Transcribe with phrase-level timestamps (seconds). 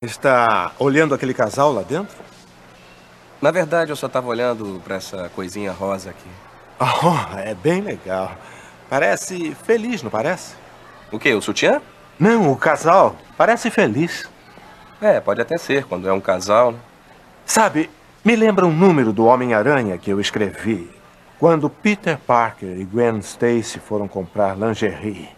[0.00, 2.16] Está olhando aquele casal lá dentro?
[3.42, 6.28] Na verdade, eu só estava olhando para essa coisinha rosa aqui.
[6.80, 8.36] Oh, é bem legal.
[8.88, 10.54] Parece feliz, não parece?
[11.10, 11.34] O quê?
[11.34, 11.82] O sutiã?
[12.16, 13.16] Não, o casal.
[13.36, 14.30] Parece feliz.
[15.02, 16.78] É, pode até ser, quando é um casal, né?
[17.44, 17.90] Sabe,
[18.24, 20.88] me lembra um número do Homem-Aranha que eu escrevi.
[21.40, 25.28] Quando Peter Parker e Gwen Stacy foram comprar lingerie.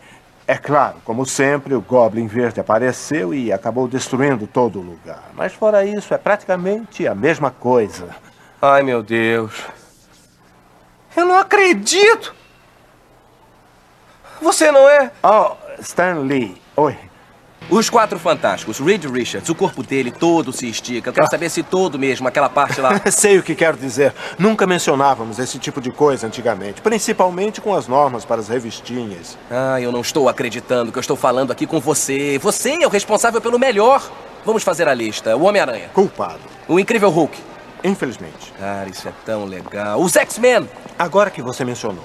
[0.50, 5.30] É claro, como sempre, o Goblin Verde apareceu e acabou destruindo todo o lugar.
[5.32, 8.08] Mas fora isso, é praticamente a mesma coisa.
[8.60, 9.62] Ai, meu Deus.
[11.16, 12.34] Eu não acredito!
[14.42, 15.12] Você não é?
[15.22, 16.60] Oh, Stan Lee.
[16.74, 16.98] Oi.
[17.70, 21.10] Os quatro fantásticos, Reed Richards, o corpo dele todo se estica.
[21.10, 23.00] Eu quero saber se todo mesmo, aquela parte lá.
[23.12, 24.12] Sei o que quero dizer.
[24.36, 29.38] Nunca mencionávamos esse tipo de coisa antigamente, principalmente com as normas para as revistinhas.
[29.48, 32.38] Ah, eu não estou acreditando que eu estou falando aqui com você.
[32.38, 34.02] Você é o responsável pelo melhor.
[34.44, 35.36] Vamos fazer a lista.
[35.36, 35.90] O Homem-Aranha.
[35.94, 36.40] Culpado.
[36.66, 37.38] O Incrível Hulk.
[37.84, 38.52] Infelizmente.
[38.58, 40.00] Cara, isso é tão legal.
[40.00, 40.68] Os X-Men.
[40.98, 42.04] Agora que você mencionou.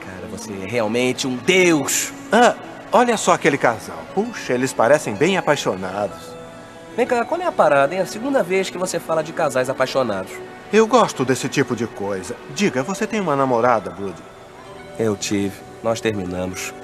[0.00, 2.12] Cara, você é realmente um deus.
[2.32, 2.56] Ah,
[2.92, 3.98] olha só aquele casal.
[4.14, 6.38] Puxa, eles parecem bem apaixonados.
[6.96, 8.00] Vem cá, qual é a parada, hein?
[8.00, 10.32] É a segunda vez que você fala de casais apaixonados.
[10.72, 12.36] Eu gosto desse tipo de coisa.
[12.54, 14.22] Diga, você tem uma namorada, Brody?
[14.98, 15.54] Eu tive.
[15.82, 16.74] Nós terminamos.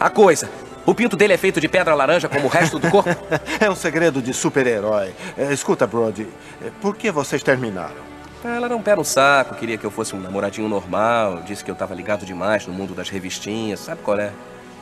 [0.00, 0.48] A coisa.
[0.86, 3.10] O pinto dele é feito de pedra laranja como o resto do corpo?
[3.60, 5.14] é um segredo de super-herói.
[5.36, 6.26] É, escuta, Brody,
[6.62, 8.14] é, por que vocês terminaram?
[8.44, 11.70] Ela era um pé no saco, queria que eu fosse um namoradinho normal, disse que
[11.70, 14.32] eu tava ligado demais no mundo das revistinhas, sabe qual é?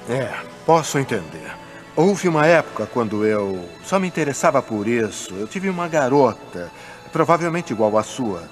[0.08, 0.30] É,
[0.66, 1.50] posso entender.
[1.94, 5.34] Houve uma época quando eu só me interessava por isso.
[5.34, 6.70] Eu tive uma garota,
[7.12, 8.42] provavelmente igual à sua.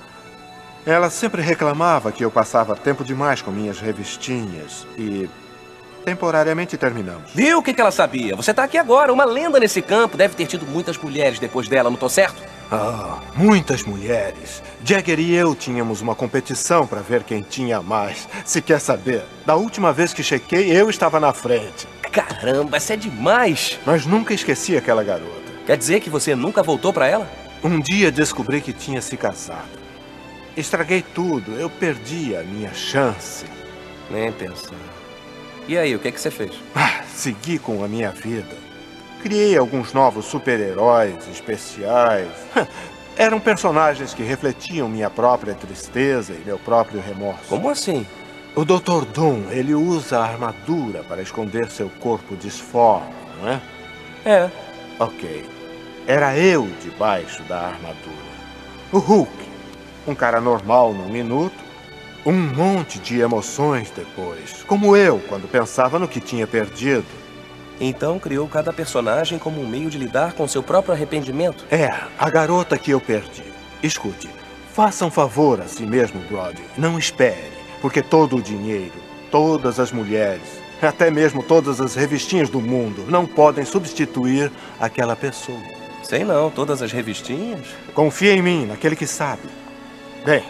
[0.85, 5.29] Ela sempre reclamava que eu passava tempo demais com minhas revistinhas e
[6.05, 7.31] temporariamente terminamos.
[7.35, 8.35] Viu o que, que ela sabia?
[8.37, 10.17] Você tá aqui agora, uma lenda nesse campo.
[10.17, 12.43] Deve ter tido muitas mulheres depois dela, não tô certo?
[12.73, 14.63] Ah, muitas mulheres.
[14.85, 18.29] Jagger e eu tínhamos uma competição para ver quem tinha mais.
[18.45, 21.89] Se quer saber, da última vez que chequei, eu estava na frente.
[22.13, 23.79] Caramba, isso é demais!
[23.85, 25.51] Mas nunca esqueci aquela garota.
[25.67, 27.29] Quer dizer que você nunca voltou para ela?
[27.63, 29.81] Um dia descobri que tinha se casado.
[30.57, 33.45] Estraguei tudo, eu perdi a minha chance.
[34.09, 34.75] Nem pensar.
[35.67, 36.53] E aí, o que, é que você fez?
[36.75, 38.70] Ah, segui com a minha vida.
[39.23, 42.29] Criei alguns novos super-heróis especiais.
[43.17, 47.49] Eram personagens que refletiam minha própria tristeza e meu próprio remorso.
[47.49, 48.07] Como assim?
[48.57, 49.05] O Dr.
[49.13, 53.61] Doom, ele usa a armadura para esconder seu corpo disforme, não é?
[54.25, 54.51] É.
[54.99, 55.45] Ok.
[56.07, 58.31] Era eu debaixo da armadura.
[58.91, 59.33] O Hulk,
[60.07, 61.63] um cara normal num minuto,
[62.25, 64.65] um monte de emoções depois.
[64.67, 67.20] Como eu, quando pensava no que tinha perdido.
[67.81, 71.65] Então criou cada personagem como um meio de lidar com seu próprio arrependimento?
[71.71, 73.43] É, a garota que eu perdi.
[73.83, 74.29] Escute,
[74.75, 76.63] faça um favor a si mesmo, Brody.
[76.77, 78.93] Não espere, porque todo o dinheiro,
[79.31, 85.59] todas as mulheres, até mesmo todas as revistinhas do mundo não podem substituir aquela pessoa.
[86.03, 87.67] Sei não, todas as revistinhas?
[87.95, 89.43] Confia em mim, naquele que sabe.
[90.25, 90.43] Bem,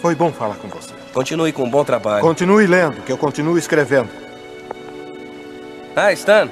[0.00, 0.94] foi bom falar com você.
[1.12, 2.22] Continue com um bom trabalho.
[2.22, 4.25] Continue lendo, que eu continuo escrevendo.
[5.98, 6.50] Ah, Stan.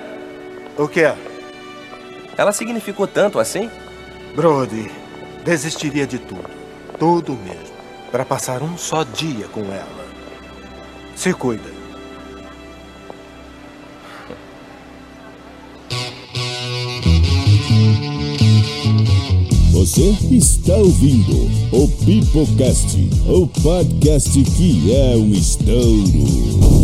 [0.79, 1.15] O que é?
[2.35, 3.69] Ela significou tanto assim?
[4.35, 4.91] Brody,
[5.45, 6.49] desistiria de tudo.
[6.99, 7.75] Tudo mesmo.
[8.11, 10.07] Para passar um só dia com ela.
[11.15, 11.71] Se cuida.
[19.73, 22.97] Você está ouvindo o Pipocast,
[23.29, 26.84] o podcast que é um estouro.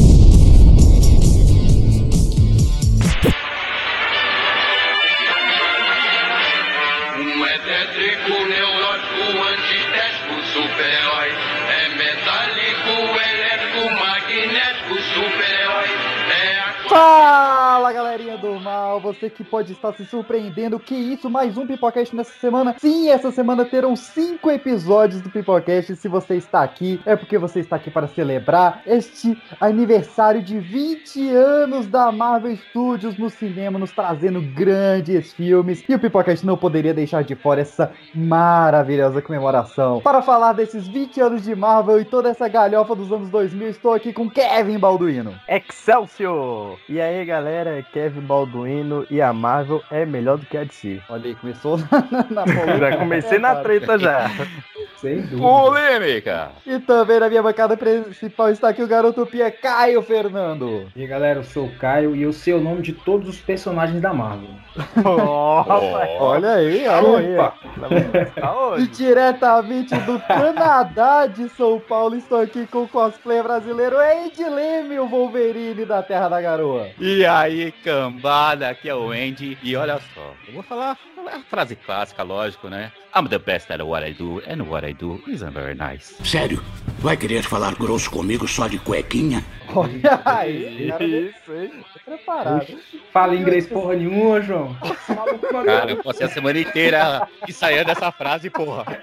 [17.10, 18.29] Fala, galerinha!
[19.00, 20.78] Você que pode estar se surpreendendo.
[20.78, 22.74] Que isso, mais um Pipocast nessa semana.
[22.78, 25.94] Sim, essa semana terão cinco episódios do Pipocast.
[25.96, 31.30] Se você está aqui, é porque você está aqui para celebrar este aniversário de 20
[31.30, 35.84] anos da Marvel Studios no cinema, nos trazendo grandes filmes.
[35.88, 40.00] E o Pipocast não poderia deixar de fora essa maravilhosa comemoração.
[40.00, 43.94] Para falar desses 20 anos de Marvel e toda essa galhofa dos anos 2000, estou
[43.94, 45.34] aqui com Kevin Balduino.
[45.48, 46.78] Excelsior!
[46.88, 48.39] E aí, galera, Kevin Balduino
[49.10, 51.00] e a Marvel é melhor do que a DC.
[51.08, 51.78] Olha aí, começou
[52.30, 54.30] na, na Já comecei na treta já.
[55.00, 55.38] Sem dúvida.
[55.38, 56.50] Polêmica!
[56.66, 60.90] E também na minha bancada principal está aqui o garoto Pia Caio Fernando.
[60.94, 63.38] E aí, galera, eu sou o Caio e eu sei o nome de todos os
[63.38, 64.50] personagens da Marvel.
[65.04, 67.38] Olha aí, olha aí.
[67.38, 67.54] Opa!
[68.38, 68.86] E Aonde?
[68.88, 75.08] diretamente do Canadá de São Paulo, estou aqui com o cosplay brasileiro Andy Leme, o
[75.08, 76.88] Wolverine da Terra da Garoa.
[76.98, 79.58] E aí, cambada, aqui é o Andy.
[79.62, 80.96] E olha só, eu vou falar
[81.28, 82.92] a frase clássica, lógico, né?
[83.14, 86.14] I'm the best at what I do, and what I do isn't very nice.
[86.24, 86.62] Sério?
[87.00, 89.44] Vai querer falar grosso comigo só de cuequinha?
[89.74, 91.72] Olha aí, cara, Isso, hein?
[92.04, 92.66] preparado.
[93.12, 94.76] Fala inglês porra nenhuma, João.
[95.64, 98.98] Cara, eu passei a semana inteira ensaiando essa frase, porra.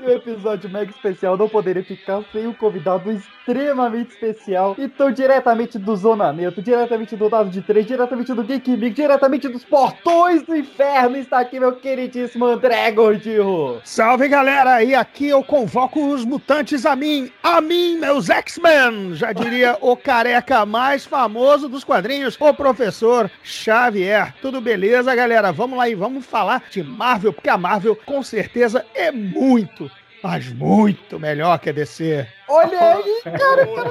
[0.00, 4.74] E o episódio mega especial não poderia ficar sem um convidado extremamente especial.
[4.78, 9.48] Então, diretamente do Zona Neto, diretamente do Dado de Três, diretamente do Geek Mix, diretamente
[9.48, 13.80] dos Portões do Inferno, está aqui meu queridíssimo André Gordillo.
[13.84, 14.82] Salve galera!
[14.82, 19.14] E aqui eu convoco os mutantes a mim, a mim, meus X-Men!
[19.14, 24.34] Já diria o careca mais famoso dos quadrinhos, o professor Xavier.
[24.42, 25.52] Tudo beleza, galera?
[25.52, 29.88] Vamos lá e vamos falar de Marvel, porque a Marvel com certeza é muito,
[30.20, 32.26] mas muito melhor que a DC.
[32.48, 33.90] Olha aí, cara, o cara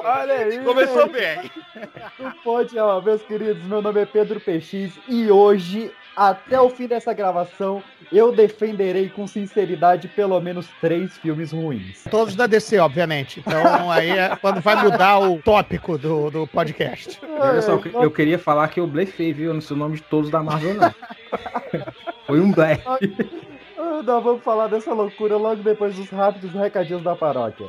[0.00, 0.58] tá Olha aí.
[0.60, 1.50] Começou bem.
[2.18, 3.62] Não pode, ó, meus queridos.
[3.64, 9.26] Meu nome é Pedro PX e hoje, até o fim dessa gravação, eu defenderei com
[9.26, 12.04] sinceridade pelo menos três filmes ruins.
[12.10, 13.40] Todos da DC, obviamente.
[13.40, 17.20] Então aí é quando vai mudar o tópico do, do podcast.
[17.38, 19.48] Olha só, eu- eu queria falar que eu blefei, viu?
[19.50, 20.94] Eu não sei o nome de todos da Marvel, não.
[22.26, 22.82] Foi um blefe.
[23.78, 27.66] Ah, Nós vamos falar dessa loucura logo depois dos rápidos recadinhos da paróquia.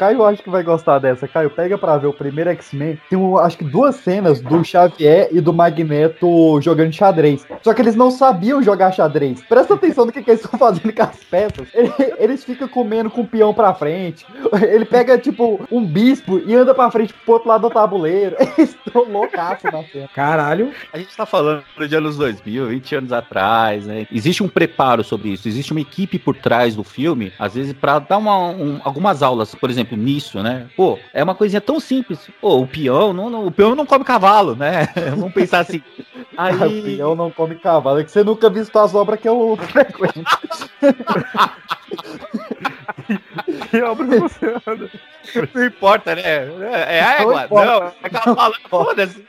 [0.00, 1.28] Caio acho que vai gostar dessa.
[1.28, 2.98] Caio, pega pra ver o primeiro X-Men.
[3.10, 7.46] Tem, um, acho que duas cenas do Xavier e do Magneto jogando xadrez.
[7.62, 9.42] Só que eles não sabiam jogar xadrez.
[9.42, 11.68] Presta atenção no que, que eles estão fazendo com as peças.
[11.74, 14.24] Ele- Eles ficam comendo com o peão pra frente.
[14.70, 18.36] Ele pega, tipo, um bispo e anda pra frente pro outro lado do tabuleiro.
[18.56, 20.08] Eles estão loucaços na cena.
[20.14, 20.70] Caralho.
[20.92, 24.06] A gente tá falando de anos 2000, 20 anos atrás, né?
[24.12, 27.98] Existe um preparo sobre isso, existe uma equipe por trás do filme, às vezes pra
[27.98, 30.66] dar uma, um- algumas aulas, por exemplo, nisso, né?
[30.76, 32.28] Pô, é uma coisinha tão simples.
[32.40, 34.88] Pô, o peão não, não- o peão não come cavalo, né?
[35.16, 35.82] Vamos pensar assim.
[36.36, 38.00] Ah, o Aí, peão não come cavalo.
[38.00, 40.24] É que você nunca visitou as obras que eu frequento.
[43.70, 44.90] Que obra você anda?
[45.54, 46.22] não importa, né?
[46.22, 47.44] É, é Não égua?
[47.44, 47.66] importa.
[47.66, 49.24] Não, é cavalo, foda-se.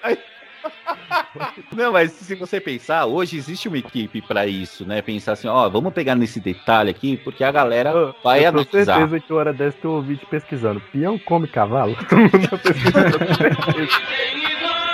[1.75, 5.01] Não, mas se você pensar, hoje existe uma equipe pra isso, né?
[5.01, 8.49] Pensar assim, ó, vamos pegar nesse detalhe aqui, porque a galera Eu- vai eu tenho
[8.49, 8.85] analisar.
[8.95, 10.81] certeza que hora dessa tem um ouvinte pesquisando.
[10.91, 11.95] Peão come cavalo?
[12.07, 13.17] Todo mundo tá pesquisando.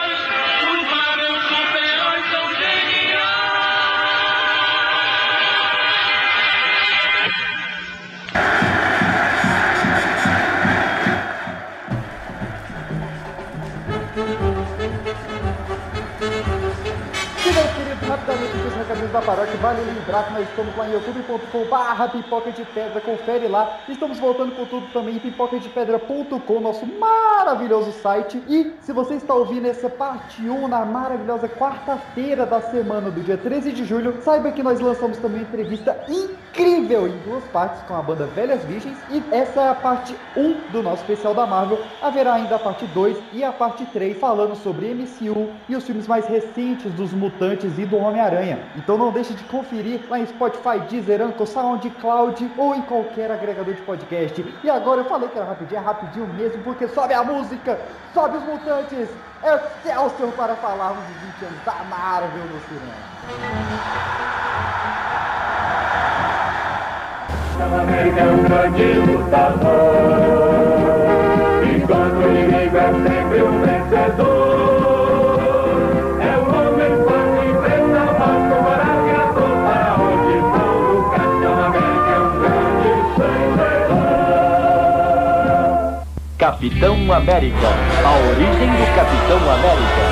[18.87, 19.57] recadinhos da paróquia.
[19.57, 23.79] Vale lembrar que nós estamos lá em youtube.com barra pipoca de pedra, confere lá.
[23.89, 28.41] Estamos voltando com tudo também em pipocadepedra.com, nosso maravilhoso site.
[28.47, 33.37] E se você está ouvindo essa parte 1 na maravilhosa quarta-feira da semana do dia
[33.37, 37.95] 13 de julho, saiba que nós lançamos também uma entrevista incrível em duas partes com
[37.95, 38.97] a banda Velhas Virgens.
[39.09, 41.79] E essa é a parte 1 do nosso especial da Marvel.
[42.01, 46.07] Haverá ainda a parte 2 e a parte 3 falando sobre MCU e os filmes
[46.07, 48.59] mais recentes dos Mutantes e do Homem-Aranha.
[48.77, 53.73] Então não deixe de conferir lá em Spotify, Deezer, Anchor, SoundCloud ou em qualquer agregador
[53.73, 54.45] de podcast.
[54.63, 57.79] E agora eu falei que era rapidinho, é rapidinho mesmo, porque sobe a música,
[58.13, 59.09] sobe os Mutantes,
[59.41, 63.17] é Excelsior para falarmos de 20 anos da Marvel no cinema.
[86.57, 87.67] Capitão América.
[88.03, 90.06] A origem do Capitão América.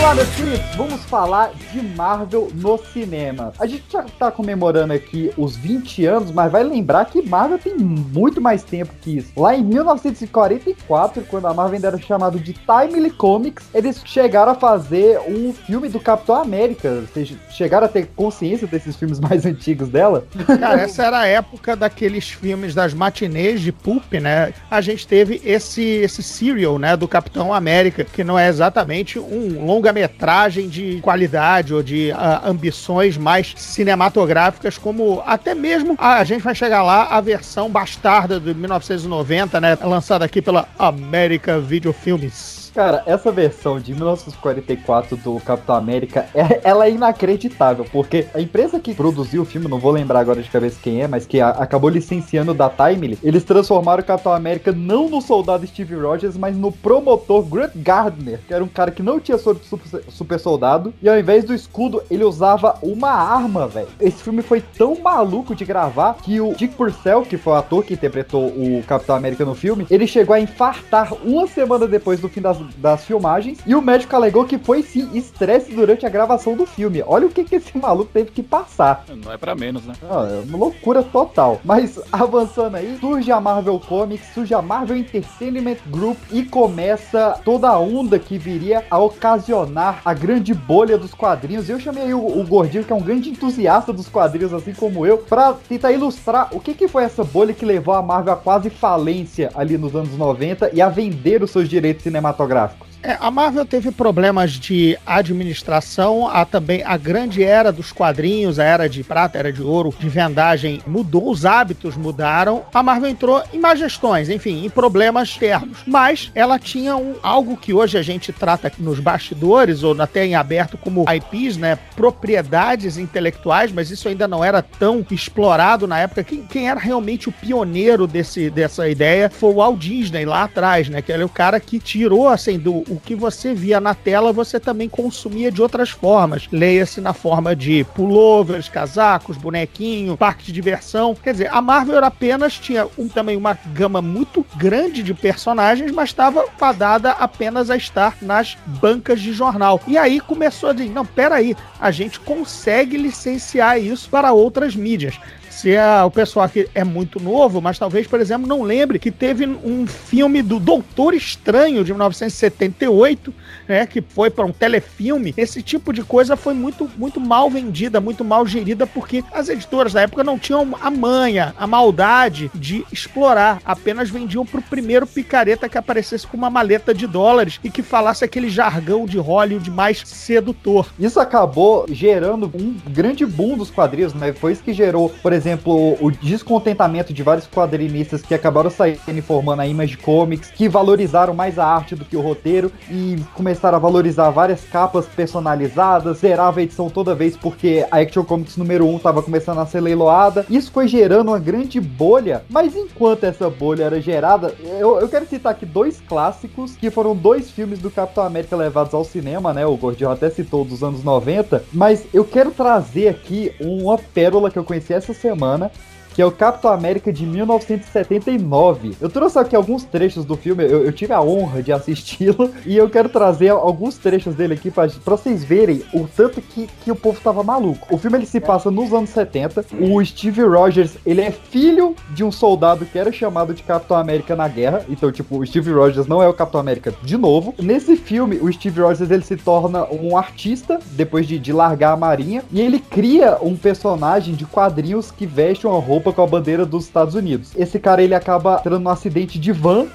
[0.00, 3.52] Vamos lá, meus queridos, vamos falar de Marvel no cinema.
[3.58, 7.76] A gente já tá comemorando aqui os 20 anos, mas vai lembrar que Marvel tem
[7.76, 9.28] muito mais tempo que isso.
[9.36, 14.54] Lá em 1944, quando a Marvel ainda era chamado de Timely Comics, eles chegaram a
[14.54, 17.02] fazer um filme do Capitão América.
[17.02, 20.24] Vocês chegaram a ter consciência desses filmes mais antigos dela?
[20.58, 24.54] Cara, essa era a época daqueles filmes das matinês de Pulp, né?
[24.70, 29.66] A gente teve esse, esse serial, né, do Capitão América, que não é exatamente um
[29.90, 36.42] longa-metragem de qualidade ou de ah, ambições mais cinematográficas, como até mesmo ah, a gente
[36.42, 42.69] vai chegar lá a versão bastarda de 1990, né, lançada aqui pela América Video Filmes.
[42.74, 48.78] Cara, essa versão de 1944 do Capitão América, é- ela é inacreditável, porque a empresa
[48.78, 51.48] que produziu o filme, não vou lembrar agora de cabeça quem é, mas que a-
[51.50, 56.56] acabou licenciando da Timely, eles transformaram o Capitão América não no soldado Steve Rogers, mas
[56.56, 59.60] no promotor Grant Gardner, que era um cara que não tinha super,
[60.08, 63.88] super soldado, e ao invés do escudo, ele usava uma arma, velho.
[64.00, 67.84] Esse filme foi tão maluco de gravar que o Dick Purcell, que foi o ator
[67.84, 72.28] que interpretou o Capitão América no filme, ele chegou a infartar uma semana depois do
[72.28, 76.56] fim das, das filmagens, e o médico alegou que foi sim estresse durante a gravação
[76.56, 77.02] do filme.
[77.06, 79.04] Olha o que, que esse maluco teve que passar.
[79.24, 79.94] Não é pra menos, né?
[80.08, 81.60] Ah, é uma loucura total.
[81.64, 87.68] Mas avançando aí, surge a Marvel Comics, surge a Marvel Entertainment Group e começa toda
[87.68, 91.68] a onda que viria a ocasionar a grande bolha dos quadrinhos.
[91.68, 95.04] Eu chamei aí o, o Gordinho, que é um grande entusiasta dos quadrinhos, assim como
[95.04, 98.36] eu, pra tentar ilustrar o que, que foi essa bolha que levou a Marvel a
[98.36, 102.89] quase falência ali nos anos 90 e a vender os seus direitos cinematográficos cinematográfico.
[103.02, 108.64] É, a Marvel teve problemas de administração, a também a grande era dos quadrinhos, a
[108.64, 112.64] era de prata, a era de ouro, de vendagem mudou, os hábitos mudaram.
[112.74, 115.78] A Marvel entrou em má gestões, enfim, em problemas termos.
[115.86, 120.34] Mas ela tinha um, algo que hoje a gente trata nos bastidores, ou até em
[120.34, 121.78] aberto, como IPs, né?
[121.96, 126.22] Propriedades intelectuais, mas isso ainda não era tão explorado na época.
[126.22, 130.88] Quem, quem era realmente o pioneiro desse, dessa ideia foi o Walt Disney lá atrás,
[130.88, 131.00] né?
[131.00, 134.32] Que ele é o cara que tirou, assim, do o que você via na tela,
[134.32, 136.48] você também consumia de outras formas.
[136.50, 141.14] Leia-se na forma de pullovers, casacos, bonequinho, parque de diversão.
[141.14, 146.10] Quer dizer, a Marvel apenas tinha um, também uma gama muito grande de personagens, mas
[146.10, 149.80] estava fadada apenas a estar nas bancas de jornal.
[149.86, 155.18] E aí começou a dizer: não, peraí, a gente consegue licenciar isso para outras mídias
[155.60, 159.10] se é, o pessoal aqui é muito novo, mas talvez, por exemplo, não lembre que
[159.10, 163.34] teve um filme do Doutor Estranho de 1978,
[163.68, 165.34] né, que foi para um telefilme.
[165.36, 169.92] Esse tipo de coisa foi muito, muito mal vendida, muito mal gerida, porque as editoras
[169.92, 175.06] da época não tinham a manha, a maldade de explorar, apenas vendiam para o primeiro
[175.06, 179.70] picareta que aparecesse com uma maleta de dólares e que falasse aquele jargão de Hollywood
[179.70, 180.88] mais sedutor.
[180.98, 184.32] Isso acabou gerando um grande boom dos quadrinhos, né?
[184.32, 189.22] Foi isso que gerou, por exemplo, o descontentamento de vários quadrinistas que acabaram saindo e
[189.22, 193.76] formando a Image Comics, que valorizaram mais a arte do que o roteiro e começaram
[193.76, 198.86] a valorizar várias capas personalizadas, zerava a edição toda vez porque a Action Comics número
[198.86, 200.44] 1 estava começando a ser leiloada.
[200.50, 205.26] Isso foi gerando uma grande bolha, mas enquanto essa bolha era gerada, eu, eu quero
[205.26, 209.64] citar aqui dois clássicos, que foram dois filmes do Capitão América levados ao cinema, né?
[209.64, 214.58] O Gordinho até citou dos anos 90, mas eu quero trazer aqui uma pérola que
[214.58, 215.72] eu conheci essa semana,
[216.14, 218.96] que é o Capitão América de 1979.
[219.00, 222.76] Eu trouxe aqui alguns trechos do filme, eu, eu tive a honra de assisti-lo, e
[222.76, 226.90] eu quero trazer alguns trechos dele aqui pra, pra vocês verem o tanto que, que
[226.90, 227.86] o povo tava maluco.
[227.94, 232.24] O filme ele se passa nos anos 70, o Steve Rogers, ele é filho de
[232.24, 236.06] um soldado que era chamado de Capitão América na guerra, então tipo, o Steve Rogers
[236.06, 237.54] não é o Capitão América de novo.
[237.58, 241.96] Nesse filme, o Steve Rogers ele se torna um artista, depois de, de largar a
[241.96, 246.64] marinha, e ele cria um personagem de quadrinhos que veste uma roupa com a bandeira
[246.64, 247.52] dos Estados Unidos.
[247.56, 249.86] Esse cara ele acaba tendo um acidente de van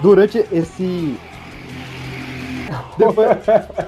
[0.00, 1.16] durante esse
[2.96, 3.28] depois,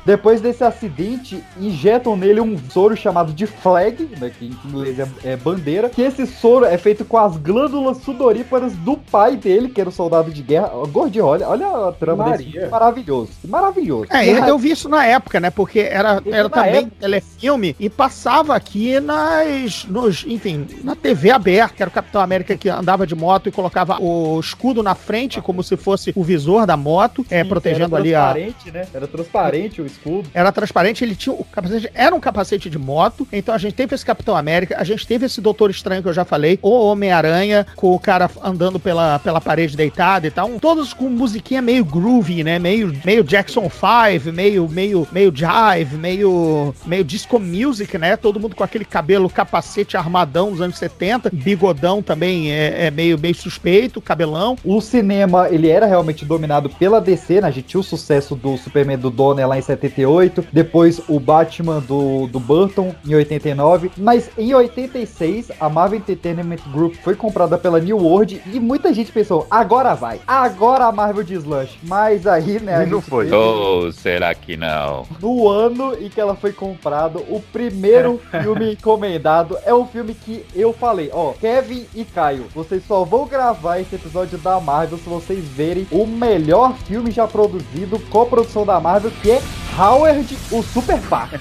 [0.04, 5.08] depois desse acidente, injetam nele um soro chamado de flag, né, que em inglês é,
[5.24, 9.80] é bandeira, que esse soro é feito com as glândulas sudoríparas do pai dele, que
[9.80, 10.70] era o soldado de guerra.
[10.90, 12.52] Gordinho, olha, olha a trama desse Maria.
[12.52, 13.30] filme, maravilhoso.
[13.46, 14.06] Maravilhoso.
[14.10, 15.50] É, E a- eu vi isso na época, né?
[15.50, 16.92] Porque era, era também época.
[17.00, 19.84] telefilme e passava aqui nas.
[19.84, 23.52] Nos, enfim, na TV aberta, que era o Capitão América que andava de moto e
[23.52, 27.96] colocava o escudo na frente, como se fosse o visor da moto, é, Sim, protegendo
[27.96, 28.34] ali a.
[28.70, 28.86] transparente, né?
[28.94, 30.30] Era transparente o escudo.
[30.32, 33.26] Era transparente, ele tinha o capacete, era um capacete de moto.
[33.32, 36.12] Então a gente teve esse Capitão América, a gente teve esse Doutor Estranho que eu
[36.12, 40.48] já falei, o Homem-Aranha, com o cara andando pela, pela parede deitado e tal.
[40.60, 42.58] Todos com musiquinha meio groovy, né?
[42.58, 48.16] Meio, meio Jackson 5, meio, meio, meio jive, meio, meio disco music, né?
[48.16, 53.18] Todo mundo com aquele cabelo, capacete armadão dos anos 70, bigodão também é, é meio,
[53.18, 54.56] meio suspeito, cabelão.
[54.64, 57.48] O cinema, ele era realmente dominado pela DC, né?
[57.48, 61.80] A gente tinha o sucesso do Superman do Donner lá em 78, depois o Batman
[61.80, 67.80] do, do Burton em 89, mas em 86 a Marvel Entertainment Group foi comprada pela
[67.80, 72.76] New World e muita gente pensou, agora vai, agora a Marvel deslanche, mas aí, né,
[72.76, 73.24] a E não gente foi.
[73.24, 75.06] teve- Ou será que não?
[75.20, 80.44] no ano em que ela foi comprada, o primeiro filme encomendado é um filme que
[80.54, 85.08] eu falei, ó, Kevin e Caio, vocês só vão gravar esse episódio da Marvel se
[85.08, 89.40] vocês verem o melhor filme já produzido com a produção da Marvel, que é
[89.78, 91.30] Howard, o Super Pac.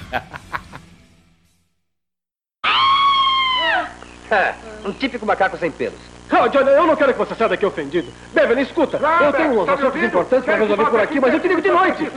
[4.84, 5.98] um típico macaco sem pelos.
[6.30, 8.12] Ah, Johnny, eu não quero que você saia daqui ofendido.
[8.32, 8.98] Beverly, escuta.
[8.98, 12.08] eu tenho uns assuntos importantes para resolver por aqui, mas eu te ligo de noite.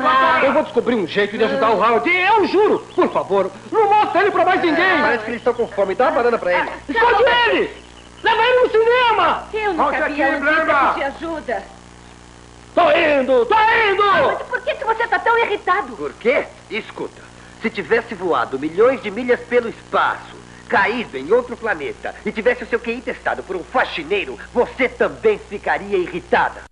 [0.44, 2.08] Eu vou descobrir um jeito de ajudar o Howard.
[2.08, 2.86] Eu juro.
[2.94, 5.02] Por favor, não mostre ele para mais ninguém.
[5.02, 5.96] Parece que eles estão com fome.
[5.96, 6.70] Dá uma banana pra ele.
[6.88, 7.72] Esconde ele!
[8.22, 9.48] Leva ele no cinema!
[9.52, 10.64] Eu Volte nunca aqui, vi a Brenda.
[10.66, 11.64] notícia pedir ajuda.
[12.74, 13.46] Tô indo!
[13.46, 14.04] Tô indo!
[14.04, 15.96] Mas por que, que você tá tão irritado?
[15.96, 16.48] Por quê?
[16.70, 17.22] Escuta.
[17.62, 20.36] Se tivesse voado milhões de milhas pelo espaço,
[20.68, 25.38] caído em outro planeta e tivesse o seu QI testado por um faxineiro, você também
[25.38, 26.64] ficaria irritada.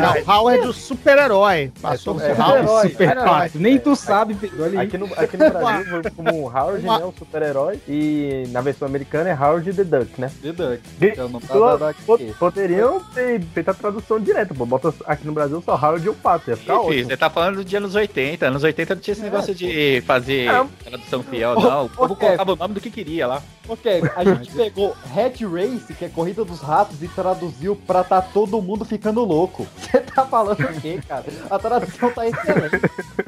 [0.00, 1.72] Não, Howard é o super-herói.
[1.80, 2.90] Passou É, o Howard.
[2.92, 3.60] Super fácil.
[3.60, 4.36] Nem tu sabe.
[4.80, 9.30] Aqui no, aqui no Brasil, foi como Howard, né, o super-herói, e na versão americana
[9.30, 10.30] é Howard the Duck, né?
[10.42, 10.80] The Duck.
[10.98, 14.54] De- É o nome da- Pô, da- da- pô, Poderiam ter feito a tradução direta,
[14.54, 14.64] pô.
[14.66, 17.04] Bota aqui no Brasil só Howard e o Pato, ia ficar ótimo.
[17.04, 18.46] você tá falando de anos 80.
[18.46, 20.64] Anos 80 não tinha esse negócio de fazer É.
[20.84, 21.86] tradução fiel, não.
[21.86, 23.42] O povo colocava o nome do que queria lá.
[23.68, 28.20] Ok, a gente pegou Red Race, que é Corrida dos Ratos, e traduziu pra tá
[28.20, 29.66] todo mundo ficando louco.
[29.82, 31.24] Você tá falando o quê, cara?
[31.50, 32.76] A tradução tá excelente.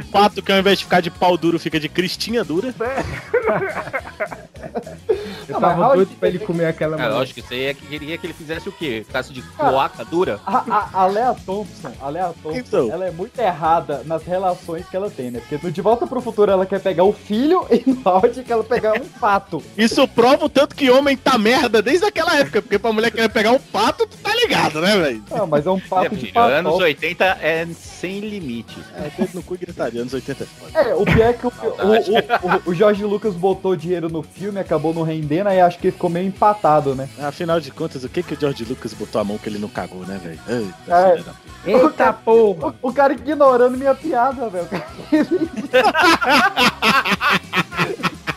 [0.01, 2.75] O pato que ao invés de ficar de pau duro, fica de cristinha dura.
[5.49, 7.13] Eu Não, tava doido pra ele comer aquela É mulher.
[7.15, 9.03] lógico que você é que queria que ele fizesse o quê?
[9.07, 10.41] Ficasse de cloaca dura?
[10.47, 12.91] A, a, a Lea Thompson, a Lea Thompson, Então.
[12.91, 15.41] ela é muito errada nas relações que ela tem, né?
[15.41, 18.65] Porque no De Volta pro Futuro ela quer pegar o filho e no que ela
[18.65, 19.63] pegar um pato.
[19.77, 22.63] Isso prova o tanto que homem tá merda desde aquela época.
[22.63, 25.23] Porque pra mulher querer pegar um pato, tu tá ligado, né, velho?
[25.31, 26.34] Não, mas é um Minha pato de filha, pato.
[26.39, 28.77] Anos 80 é sem limite.
[28.97, 30.47] É, dedo no cu e gritaria, anos 80.
[30.75, 34.59] É, o pior é que o, o, o, o Jorge Lucas botou dinheiro no filme,
[34.61, 37.09] acabou não rendendo, aí acho que ficou meio empatado, né?
[37.21, 39.69] Afinal de contas, o que que o George Lucas botou a mão que ele não
[39.69, 40.41] cagou, né, velho?
[40.49, 41.11] Eita, É.
[41.13, 41.45] filha da puta.
[41.67, 42.75] Eita porra!
[42.83, 44.69] O, o cara ignorando minha piada, velho.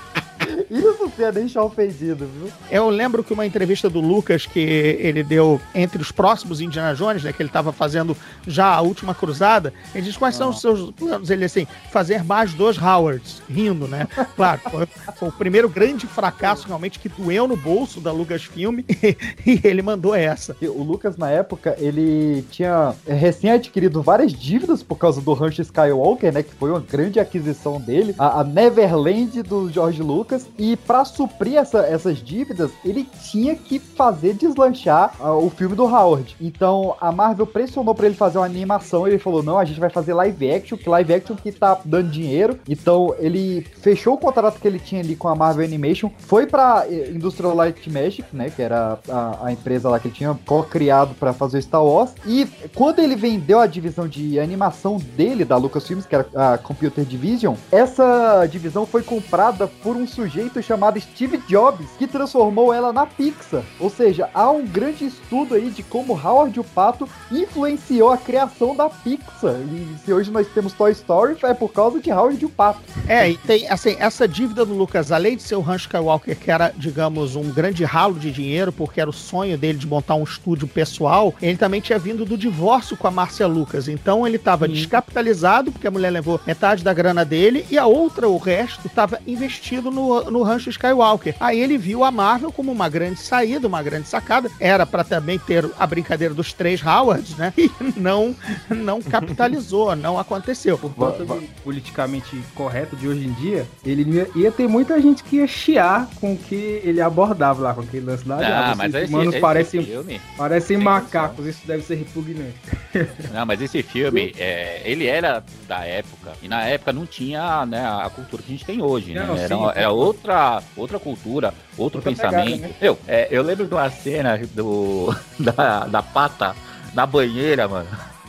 [0.77, 2.51] Isso você ia deixar ofendido, viu?
[2.69, 7.23] Eu lembro que uma entrevista do Lucas que ele deu entre os próximos Indiana Jones,
[7.23, 7.33] né?
[7.33, 9.73] Que ele tava fazendo já a última cruzada.
[9.93, 11.29] Ele diz quais são os seus planos.
[11.29, 14.07] Ele assim, fazer mais dois Howards, rindo, né?
[14.35, 18.81] Claro, foi, foi o primeiro grande fracasso realmente que doeu no bolso da Lucasfilm
[19.45, 20.55] e ele mandou essa.
[20.61, 25.61] E O Lucas, na época, ele tinha recém adquirido várias dívidas por causa do Rancho
[25.61, 26.43] Skywalker, né?
[26.43, 28.13] Que foi uma grande aquisição dele.
[28.17, 30.45] A, a Neverland do George Lucas.
[30.57, 35.85] E pra suprir essa- essas dívidas, ele tinha que fazer deslanchar ah, o filme do
[35.85, 36.35] Howard.
[36.41, 39.07] Então, a Marvel pressionou pra ele fazer uma animação.
[39.07, 42.09] Ele falou, não, a gente vai fazer live action, que live action que tá dando
[42.09, 42.59] dinheiro.
[42.67, 46.09] Então, ele fechou o contrato que ele tinha ali com a Marvel Animation.
[46.17, 48.49] Foi pra eh, Industrial Light Magic, né?
[48.49, 52.11] Que era a, a empresa lá que ele tinha co-criado pra fazer Star Wars.
[52.25, 57.03] E quando ele vendeu a divisão de animação dele, da Lucasfilms, que era a Computer
[57.05, 63.05] Division, essa divisão foi comprada por um sujeito chamado Steve Jobs, que transformou ela na
[63.05, 63.63] Pixar.
[63.79, 68.75] Ou seja, há um grande estudo aí de como Howard o Pato influenciou a criação
[68.75, 69.55] da Pixar.
[69.71, 72.79] E se hoje nós temos Toy Story, é por causa de Howard o Pato.
[73.07, 76.51] É, e tem, assim, essa dívida do Lucas, além de ser o Rancho Skywalker, que
[76.51, 80.23] era, digamos, um grande ralo de dinheiro, porque era o sonho dele de montar um
[80.23, 83.87] estúdio pessoal, ele também tinha vindo do divórcio com a Márcia Lucas.
[83.87, 88.27] Então ele estava descapitalizado, porque a mulher levou metade da grana dele, e a outra,
[88.27, 91.35] o resto, estava investido no, no Rancho Skywalker.
[91.39, 94.49] Aí ele viu a Marvel como uma grande saída, uma grande sacada.
[94.59, 97.53] Era pra também ter a brincadeira dos três Howards, né?
[97.57, 98.35] E não,
[98.69, 100.77] não capitalizou, não aconteceu.
[100.77, 105.23] Por conta do politicamente correto de hoje em dia, ele ia, ia ter muita gente
[105.23, 108.37] que ia chiar com o que ele abordava lá, com aquele lance lá.
[108.41, 112.55] Ah, ah, mas esse- humanos esse parecem, filme- parecem macacos, isso deve ser repugnante.
[113.33, 117.85] Não, mas esse filme, é, ele era da época, e na época não tinha né,
[117.85, 119.25] a cultura que a gente tem hoje, né?
[119.25, 120.26] Não, Era, sim, era outra,
[120.75, 122.45] outra cultura, outro Outra pensamento.
[122.45, 122.75] pegada, né?
[122.81, 126.55] eu, é, eu lembro de uma cena do, da, da pata
[126.93, 127.87] na banheira, mano.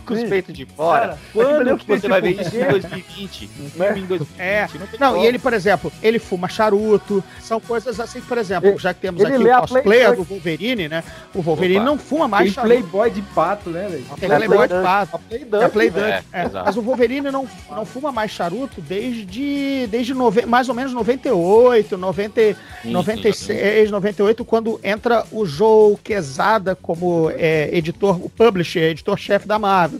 [0.08, 1.00] Com os peitos de fora.
[1.08, 2.68] Cara, Quando que você vai ver tipo, isso em é.
[2.70, 3.50] 2020?
[3.60, 4.40] Um filme em 2020.
[4.40, 4.68] É.
[4.78, 7.22] não tem Não, e ele, por exemplo, ele fuma charuto.
[7.40, 10.16] São coisas assim, por exemplo, Ele- já que temos ele aqui o a cosplayer Playboy.
[10.16, 11.04] do Wolverine, né?
[11.34, 11.84] O Wolverine Opa.
[11.86, 12.74] não fuma mais Tem charuto.
[12.74, 14.04] Playboy de pato, né, velho?
[14.18, 15.16] Tem Playboy de pato.
[15.16, 15.90] A Play É Play.
[15.90, 16.48] Dunk, é.
[16.64, 21.96] Mas o Wolverine não, não fuma mais charuto desde, desde nove, mais ou menos 98,
[21.96, 22.40] 90,
[22.82, 29.58] Sim, 96, 98, quando entra o Joe Quesada como é, editor, o publisher, editor-chefe da
[29.58, 29.97] Marvel.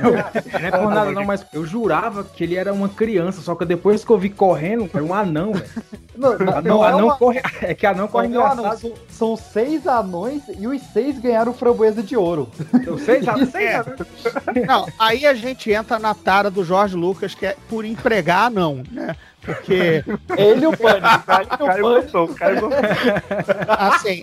[0.00, 0.16] Não
[0.66, 4.04] é por nada não, mas eu jurava que ele era uma criança, só que depois
[4.04, 5.66] que eu vi correndo, era um anão, velho.
[6.16, 7.40] Não, não, Anão, é anão uma- corre...
[7.62, 8.80] É que anão corre Não, não, engraçado.
[8.80, 12.48] são, são seis anões e os seis ganharam framboesa de ouro.
[12.84, 13.54] São seis anões?
[13.54, 13.76] É.
[13.76, 14.66] anões.
[14.66, 18.82] Não, aí a gente entra na tara do Jorge Lucas, que é por empregar não,
[18.90, 19.14] né?
[19.42, 20.04] Porque.
[20.36, 21.22] Ele e o Pânico.
[21.24, 22.78] Cara, gostou, cara gostou.
[23.68, 24.20] Assim,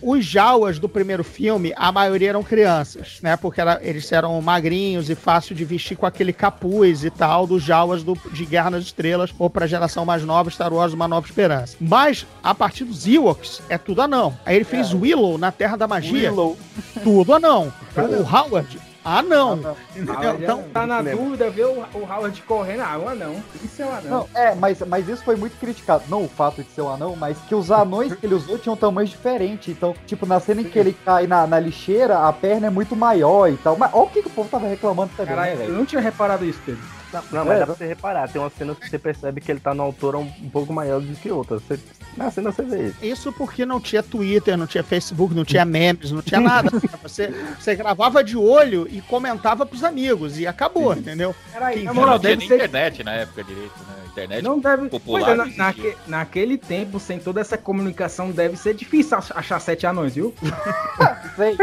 [0.00, 3.36] os Jawas do primeiro filme, a maioria eram crianças, né?
[3.36, 7.62] Porque era- eles eram magrinhos e fácil de vestir com aquele capuz e tal dos
[7.62, 11.26] Jawas do, de Guerra nas Estrelas, ou pra geração mais nova, Star Wars Uma Nova
[11.26, 11.76] Esperança.
[11.80, 14.36] Mas, a partir dos Ewoks, é tudo anão.
[14.46, 16.30] Aí ele fez Willow na Terra da Magia.
[16.30, 16.56] Willow.
[17.02, 17.72] Tudo anão.
[17.96, 19.76] O Howard, anão.
[19.94, 20.14] Entendeu?
[20.16, 23.42] Ah, Então, então, tá na dúvida, vê o, o Howard correndo, ah, um anão.
[23.62, 24.10] Isso é um anão.
[24.10, 26.04] Não, é, mas, mas isso foi muito criticado.
[26.08, 28.76] Não o fato de ser um anão, mas que os anões que ele usou tinham
[28.76, 29.68] tamanhos diferentes.
[29.68, 32.94] Então, tipo, na cena em que ele cai na, na lixeira, a perna é muito
[32.96, 33.76] maior e tal.
[33.76, 36.00] Mas olha o que, que o povo tava reclamando também, Caralho, né, eu não tinha
[36.00, 36.82] reparado isso, Pedro.
[37.12, 39.50] Não, não, mas É, dá pra você reparar, tem umas cenas que você percebe que
[39.52, 41.60] ele tá numa altura um, um pouco maior do que outras.
[41.62, 41.78] Você,
[42.16, 42.96] na cena você vê isso.
[43.04, 46.70] Isso porque não tinha Twitter, não tinha Facebook, não tinha memes, não tinha nada.
[47.02, 51.34] Você, você gravava de olho e comentava pros amigos e acabou, entendeu?
[51.52, 53.94] Peraí, na Não, moral, não tinha nem ser internet na época direito, né?
[54.12, 54.88] Internet Não deve.
[54.88, 55.30] popular.
[55.30, 59.86] É, na- naque- naquele tempo, sem toda essa comunicação, deve ser difícil ach- achar sete
[59.86, 60.32] anões, viu?
[61.36, 61.56] Sei.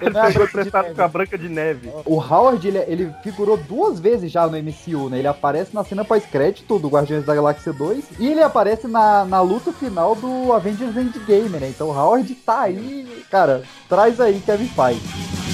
[0.00, 1.90] Ele é pegou emprestado com a Branca de Neve.
[2.04, 5.18] O Howard, ele, ele figurou duas vezes já no MCU, né?
[5.18, 9.40] Ele aparece na cena pós-crédito do Guardiões da Galáxia 2 e ele aparece na, na
[9.40, 11.68] luta final do Avengers Endgame, né?
[11.68, 15.45] Então o Howard tá aí, cara, traz aí Kevin Feige.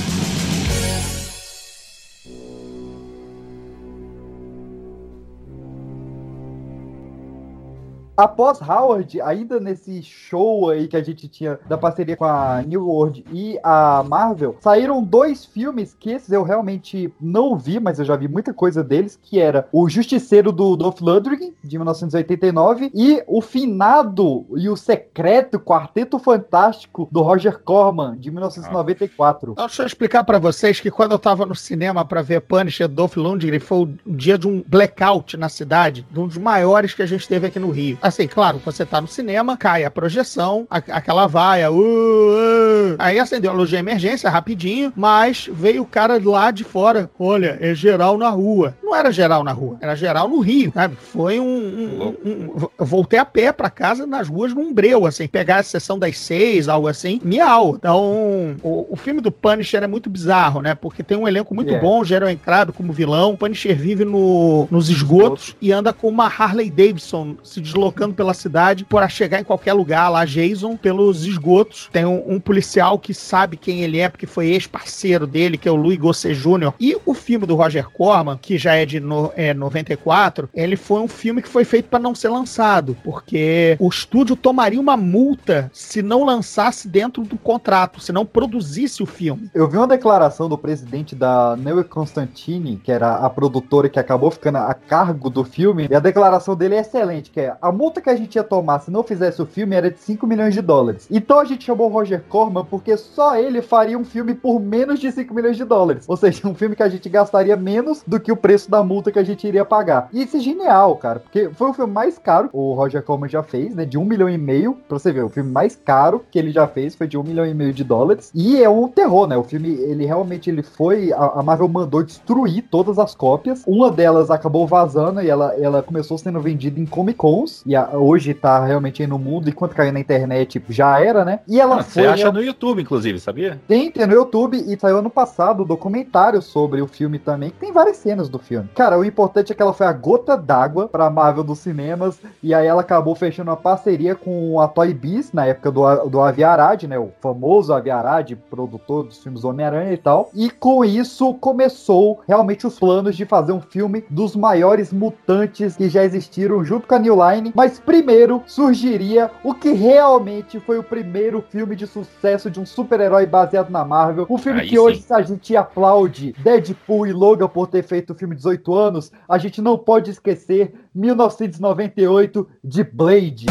[8.17, 12.87] Após Howard, ainda nesse show aí que a gente tinha da parceria com a New
[12.87, 18.05] World e a Marvel, saíram dois filmes que esses eu realmente não vi, mas eu
[18.05, 23.23] já vi muita coisa deles, que era O Justiceiro do Dolph Lundgren, de 1989, e
[23.27, 29.53] O Finado e o Secreto Quarteto Fantástico do Roger Corman, de 1994.
[29.53, 32.89] Então, deixa eu explicar pra vocês que quando eu tava no cinema pra ver Punisher
[32.89, 37.03] Dolph Lundgren, foi o dia de um blackout na cidade, de um dos maiores que
[37.03, 38.02] a gente teve aqui no Rio.
[38.03, 42.97] Assim, claro, você tá no cinema, cai a projeção, a- aquela vaia, uh, uh.
[42.99, 47.57] aí acendeu a luz de emergência rapidinho, mas veio o cara lá de fora, olha,
[47.61, 48.75] é geral na rua.
[48.83, 50.97] Não era geral na rua, era geral no Rio, sabe?
[50.97, 51.45] Foi um...
[51.45, 55.63] um- um- eu voltei a pé pra casa nas ruas num breu, assim, pegar a
[55.63, 57.77] sessão das seis, algo assim, miau.
[57.77, 60.75] Então, o, o filme do Punisher é muito bizarro, né?
[60.75, 61.79] Porque tem um elenco muito É.
[61.79, 66.27] bom, Gerald Entrado como vilão, o Punisher vive no, nos esgotos e anda com uma
[66.27, 71.89] Harley Davidson se deslocando pela cidade para chegar em qualquer lugar lá, Jason, pelos esgotos.
[71.93, 75.73] Tem um, um policial que sabe quem ele é, porque foi ex-parceiro dele, que é
[75.73, 76.73] o Louis Gossett Jr.
[76.81, 81.01] E o filme do Roger Corman, que já é de no, é, 94, ele foi
[81.01, 85.71] um filme que foi feito para não ser lançado, porque o estúdio tomaria uma multa
[85.73, 89.51] se não lançasse dentro do contrato, se não produzisse o filme.
[89.55, 94.31] Eu vi uma declaração do presidente da Neue Constantine, que era a produtora que acabou
[94.31, 98.01] ficando a cargo do filme, e a declaração dele é excelente, que é a multa
[98.01, 100.63] que a gente ia tomar se não fizesse o filme era de 5 milhões de
[100.63, 101.09] dólares.
[101.11, 105.01] Então a gente chamou o Roger Corman porque só ele faria um filme por menos
[105.01, 106.05] de 5 milhões de dólares.
[106.07, 109.11] Ou seja, um filme que a gente gastaria menos do que o preço da multa
[109.11, 110.09] que a gente iria pagar.
[110.13, 113.29] E isso é genial, cara, porque foi o filme mais caro que o Roger Corman
[113.29, 113.85] já fez, né?
[113.85, 114.75] De um milhão e meio.
[114.87, 117.45] Pra você ver, o filme mais caro que ele já fez foi de um milhão
[117.45, 118.31] e meio de dólares.
[118.33, 119.37] E é um terror, né?
[119.37, 121.13] O filme, ele realmente ele foi.
[121.13, 123.65] A, a Marvel mandou destruir todas as cópias.
[123.67, 127.65] Uma delas acabou vazando e ela, ela começou sendo vendida em Comic Cons.
[127.72, 129.49] E hoje tá realmente aí no mundo.
[129.49, 131.41] E quando caiu na internet, já era, né?
[131.49, 132.03] E ela Ah, foi.
[132.03, 133.61] Você acha no YouTube, inclusive, sabia?
[133.69, 137.57] Tem, tem no YouTube e saiu ano passado um documentário sobre o filme também, que
[137.57, 138.69] tem várias cenas do filme.
[138.75, 142.55] Cara, o importante é que ela foi a gota d'água pra Marvel dos cinemas e
[142.55, 146.45] aí ela acabou fechando uma parceria com a Toy Biz na época do, do Avi
[146.45, 146.99] Arad, né?
[146.99, 150.31] O famoso Avi Arad, produtor dos filmes Homem-Aranha e tal.
[150.35, 155.89] E com isso começou realmente os planos de fazer um filme dos maiores mutantes que
[155.89, 157.53] já existiram junto com a New Line.
[157.63, 163.25] Mas primeiro surgiria o que realmente foi o primeiro filme de sucesso de um super-herói
[163.25, 164.27] baseado na Marvel.
[164.29, 164.81] Um filme Aí que sim.
[164.81, 169.13] hoje, se a gente aplaude Deadpool e Logan por ter feito o filme 18 anos,
[169.29, 173.47] a gente não pode esquecer 1998 de Blade.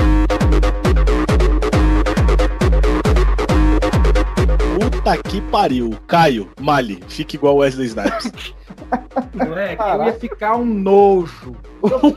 [4.77, 5.91] Puta que pariu.
[6.05, 8.53] Caio, Mali, fica igual Wesley Snipes.
[9.33, 11.55] Moleque, eu ia ficar um nojo.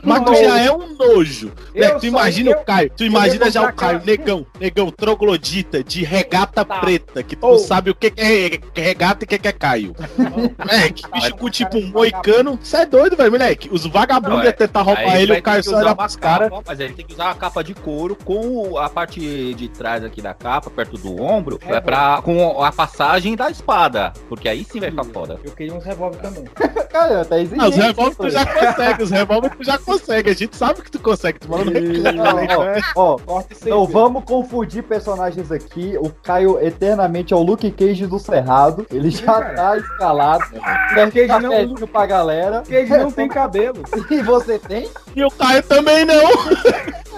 [0.03, 1.51] Mas tu já é um nojo.
[1.73, 1.89] Né?
[1.99, 2.91] Tu imagina eu- o Caio.
[2.95, 6.79] Tu imagina já o Caio, aquela- negão, negão, troglodita, de regata Tá.
[6.79, 7.51] preta, que tu Ô.
[7.53, 9.95] não sabe o que que é regata e o que é Caio.
[10.17, 12.59] Moleque, bicho com tipo um moicano.
[12.61, 13.69] Você é doido, velho, moleque.
[13.71, 14.51] Os vagabundos iam é.
[14.51, 16.51] tentar roubar ele, o Caio só uma pros caras.
[16.65, 20.21] Mas ele tem que usar uma capa de couro com a parte de trás aqui
[20.21, 24.13] da capa, perto do ombro, É é pra, com a passagem da espada.
[24.29, 25.39] Porque aí sim vai ficar foda.
[25.43, 26.43] Eu queria uns revólver também.
[26.89, 27.61] Cara, tá exigente.
[27.63, 30.29] Ah, os revólveres tu já consegue, os revólveres tu já consegue.
[30.29, 32.81] A gente sabe que tu consegue, tu no né?
[32.95, 33.17] Ó,
[33.61, 35.97] Então vamos confundir personagens aqui.
[35.99, 38.85] O Caio eternamente é o Luke Cage do Cerrado.
[38.91, 40.43] Ele já tá escalado.
[40.49, 42.63] Quer Cage ficar não- pra galera.
[42.69, 43.83] Ele não tem cabelo.
[44.09, 44.89] E você tem?
[45.15, 46.15] E o Caio também não.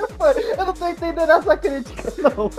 [0.57, 2.49] Eu não tô entendendo essa crítica, não.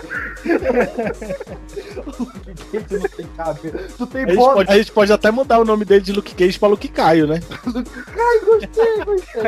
[1.96, 3.78] o Luke Cage não tem cabelo.
[3.96, 4.54] Tu tem A gente, bota.
[4.54, 7.26] pode, a gente pode até mudar o nome dele de Luke Cage pra Luke Caio,
[7.26, 7.40] né?
[7.66, 9.42] Ai, gostei, gostei.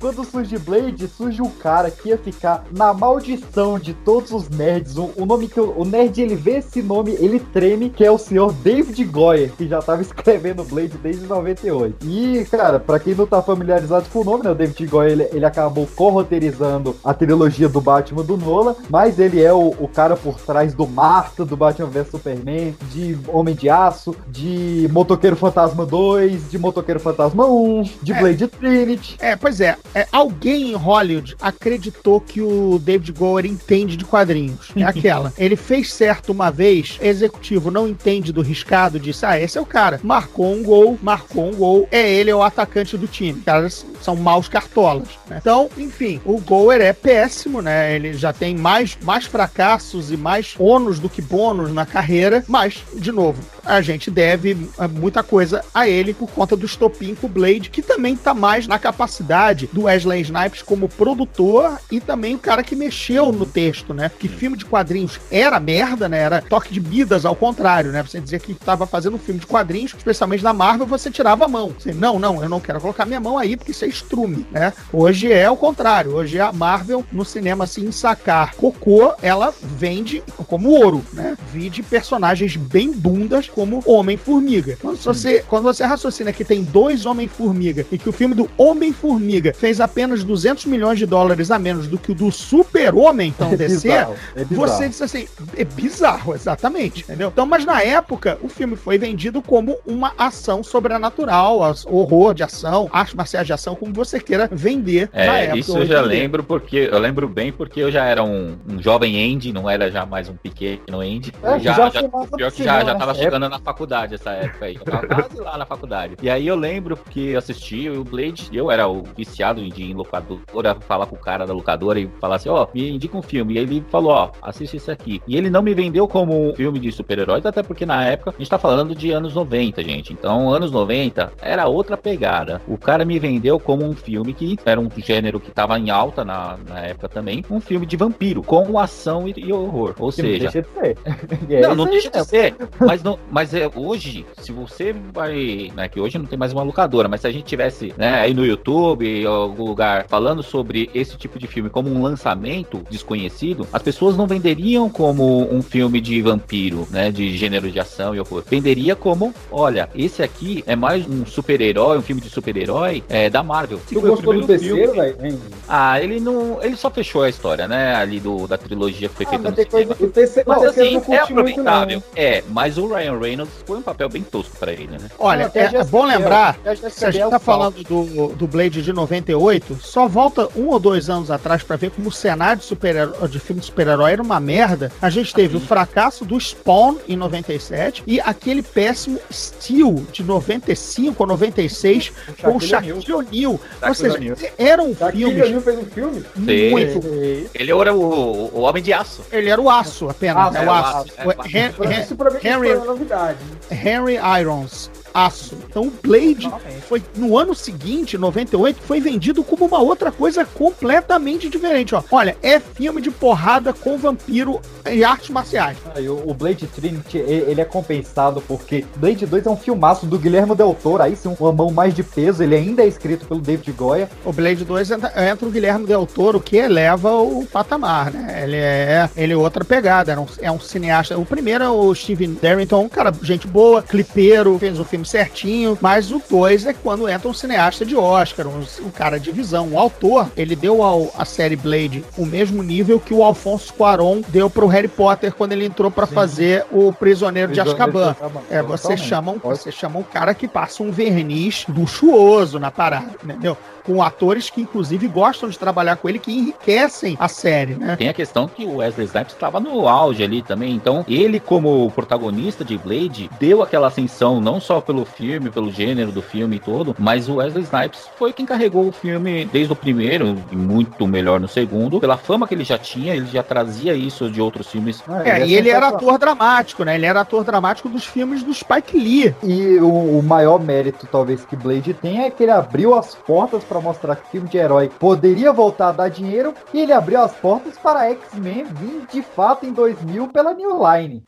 [0.00, 4.96] Quando surge Blade, surge um cara que ia ficar na maldição de todos os nerds.
[4.96, 8.10] O, o nome que o, o nerd ele vê esse nome, ele treme, que é
[8.10, 12.06] o senhor David Goyer, que já tava escrevendo Blade desde 98.
[12.06, 15.28] E, cara, pra quem não tá familiarizado com o nome, né, o David Goyer ele,
[15.32, 20.16] ele acabou co-roteirizando a trilogia do Batman do Nolan, mas ele é o, o cara
[20.16, 25.86] por trás do Marta, do Batman vs Superman, de Homem de Aço, de Motoqueiro Fantasma
[25.86, 28.20] 2, de Motoqueiro Fantasma 1, de É.
[28.20, 29.16] Blade Trinity.
[29.20, 34.72] É, pois é, é, Alguém em Hollywood acreditou que o David Goyer entende de quadrinhos.
[34.76, 35.32] É aquela.
[35.36, 39.66] Ele fez certo uma vez, executivo não entende do riscado, disse: Ah, esse é o
[39.66, 40.00] cara.
[40.02, 41.88] Marcou um gol, marcou um gol.
[41.90, 43.38] É ele, é o atacante do time.
[43.38, 45.08] Os caras são maus cartolas.
[45.26, 45.38] né?
[45.40, 47.96] Então, enfim, o Goyer é péssimo, né?
[47.96, 52.44] Ele já tem mais, mais fracassos e mais ônus do que bônus na carreira.
[52.46, 57.14] Mas, de novo, a gente deve eh, muita coisa a ele por conta do estopim
[57.14, 62.00] com o Blade, que também tá mais na capacidade do Wesley Snipes como produtor e
[62.00, 64.10] também o cara que mexeu no texto, né?
[64.18, 66.18] Que filme de quadrinhos era merda, né?
[66.18, 68.02] Era toque de Midas ao contrário, né?
[68.02, 71.48] Você dizia que tava fazendo um filme de quadrinhos, especialmente da Marvel, você tirava a
[71.48, 71.74] mão.
[71.78, 74.72] Você, não, não, eu não quero colocar minha mão aí porque isso é estrume, né?
[74.92, 76.14] Hoje é o contrário.
[76.14, 81.36] Hoje a Marvel no cinema assim sacar cocô, ela vende como ouro, né?
[81.52, 84.76] Vide personagens bem bundas como Homem-Formiga.
[84.80, 89.54] Quando você, quando você raciocina que tem dois Homem-Formiga e que o filme do Homem-Formiga
[89.54, 93.56] fez apenas 200 milhões de dólares a menos do que o do Super-Homem, então É
[93.56, 94.68] DC, bizarro, é bizarro.
[94.68, 97.28] você disse assim, é bizarro, exatamente, entendeu?
[97.32, 102.88] Então, mas na época, o filme foi vendido como uma ação sobrenatural, horror de ação,
[102.92, 105.58] artes marciais de ação, como você queira vender na É, época.
[105.58, 109.32] isso eu já lembro porque eu lembro bem porque eu já era um, um jovem
[109.34, 111.32] Andy, não era já mais um pequeno Andy.
[111.42, 114.76] É, já, já já, pior que já, já tava nessa na faculdade essa época aí.
[114.76, 116.16] Eu tava quase lá na faculdade.
[116.22, 119.90] E aí eu lembro que eu assisti o Blade, eu era o viciado de ir
[119.90, 123.22] em locadora, falar com o cara da locadora e falar assim, ó, me indica um
[123.22, 123.54] filme.
[123.54, 125.22] E ele falou, ó, assiste esse aqui.
[125.26, 128.38] E ele não me vendeu como um filme de super-heróis, até porque na época a
[128.38, 130.12] gente tá falando de anos 90, gente.
[130.12, 132.60] Então, anos 90 era outra pegada.
[132.66, 136.24] O cara me vendeu como um filme que era um gênero que tava em alta
[136.24, 139.94] na, na época também, um filme de vampiro, com ação e, e horror.
[139.98, 141.62] Ou Que não seja, deixa de ser.
[141.62, 142.54] Não, não deixa de ser.
[142.78, 145.72] Mas, não, mas é, hoje, se você vai.
[145.74, 148.32] Né, que hoje não tem mais uma locadora, mas se a gente tivesse né, aí
[148.32, 153.66] no YouTube, em algum lugar, falando sobre esse tipo de filme como um lançamento desconhecido,
[153.72, 157.10] as pessoas não venderiam como um filme de vampiro, né?
[157.10, 158.44] De gênero de ação e horror.
[158.48, 163.42] Venderia como: olha, esse aqui é mais um super-herói, um filme de super-herói é, da
[163.42, 163.80] Marvel.
[163.88, 165.40] Tu gostou do terceiro, velho?
[165.68, 166.62] Ah, ele não.
[166.62, 167.96] Ele só fechou a história, né?
[167.96, 169.94] Ali do, da trilogia que foi Ah, feita mas no tem coisa cinema.
[169.96, 171.72] que o terceiro, Mas assim, não é curti muito, não.
[171.72, 172.02] aproveitável.
[172.14, 174.98] É, mas o Ryan Reynolds foi um papel bem tosco pra ele, né?
[175.18, 176.56] Olha, é, é bom lembrar,
[176.90, 181.08] se a gente tá falando do, do Blade de 98, só volta um ou dois
[181.10, 182.94] anos atrás pra ver como o cenário de, super
[183.28, 184.92] de filme de super-herói era uma merda.
[185.00, 191.22] A gente teve o fracasso do Spawn em 97 e aquele péssimo Steel de 95
[191.22, 193.52] ou 96 com o Shaquille Shaquille O'Neal.
[193.52, 194.36] Ou Shaquille seja, O'Neal.
[194.58, 196.24] era um Shaquille filme O'Neal fez um filme?
[196.70, 197.02] muito.
[197.02, 197.46] Sim.
[197.54, 199.22] Ele era o, o Homem de Aço.
[199.32, 200.64] Ele era o aço apenas, Ah, né?
[200.64, 201.06] é, o aço.
[201.16, 201.56] é, O o aço.
[201.56, 202.68] Hen- Hen- Isso pra mim isso Henry-
[203.14, 203.38] foi uma novidade.
[203.70, 204.90] Henry Irons.
[205.14, 205.56] Aço.
[205.70, 206.50] Então o Blade
[206.88, 211.94] foi no ano seguinte, 98, foi vendido como uma outra coisa completamente diferente.
[211.94, 212.02] Ó.
[212.10, 215.78] Olha, é filme de porrada com vampiro e artes marciais.
[215.94, 220.18] Aí, o o Blade Trinity, ele é compensado porque Blade 2 é um filmaço do
[220.18, 223.40] Guilherme Del Toro, aí sim, uma mão mais de peso, ele ainda é escrito pelo
[223.40, 224.08] David Goya.
[224.24, 228.42] O Blade 2 entra, entra o Guilherme Del Toro, que eleva o patamar, né?
[228.42, 231.16] Ele é, ele é outra pegada, era um- é um cineasta.
[231.18, 235.78] O primeiro é o Steven Darrington, um cara, gente boa, clipeiro, fez o filme certinho,
[235.80, 239.68] mas o 2 é quando entra um cineasta de Oscar, um, um cara de visão,
[239.68, 240.30] um autor.
[240.36, 244.66] Ele deu ao, à série Blade o mesmo nível que o Alfonso Cuarón deu pro
[244.66, 248.16] Harry Potter quando ele entrou pra fazer o Prisioneiro de Prisioneiro de Azkaban.
[248.50, 253.10] É, você chama, um, você chama um cara que passa um verniz luxuoso na parada,
[253.22, 253.56] entendeu?
[253.84, 257.96] Com atores que, inclusive, gostam de trabalhar com ele, que enriquecem a série, né?
[257.96, 261.90] Tem a questão que o Wesley Snipes estava no auge ali também, então ele como
[261.90, 266.60] protagonista de Blade deu aquela ascensão não só pelo filme, pelo gênero do filme e
[266.60, 271.06] todo, mas o Wesley Snipes foi quem carregou o filme desde o primeiro e muito
[271.06, 274.70] melhor no segundo, pela fama que ele já tinha, ele já trazia isso de outros
[274.70, 275.02] filmes.
[275.24, 276.96] É, e ele era ator dramático, né?
[276.96, 279.34] Ele era ator dramático dos filmes do Spike Lee.
[279.42, 283.64] E o, o maior mérito, talvez, que Blade tem é que ele abriu as portas
[283.64, 287.32] para mostrar que filme de herói poderia voltar a dar dinheiro e ele abriu as
[287.32, 291.22] portas para X-Men vir de fato em 2000 pela New Line.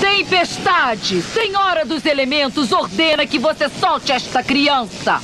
[0.00, 1.22] Tempestade!
[1.22, 5.20] Senhora dos Elementos ordena que você solte esta criança!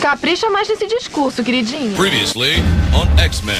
[0.00, 1.96] Capricha mais nesse discurso, queridinho.
[1.96, 2.62] Previously
[2.94, 3.56] on X-Men.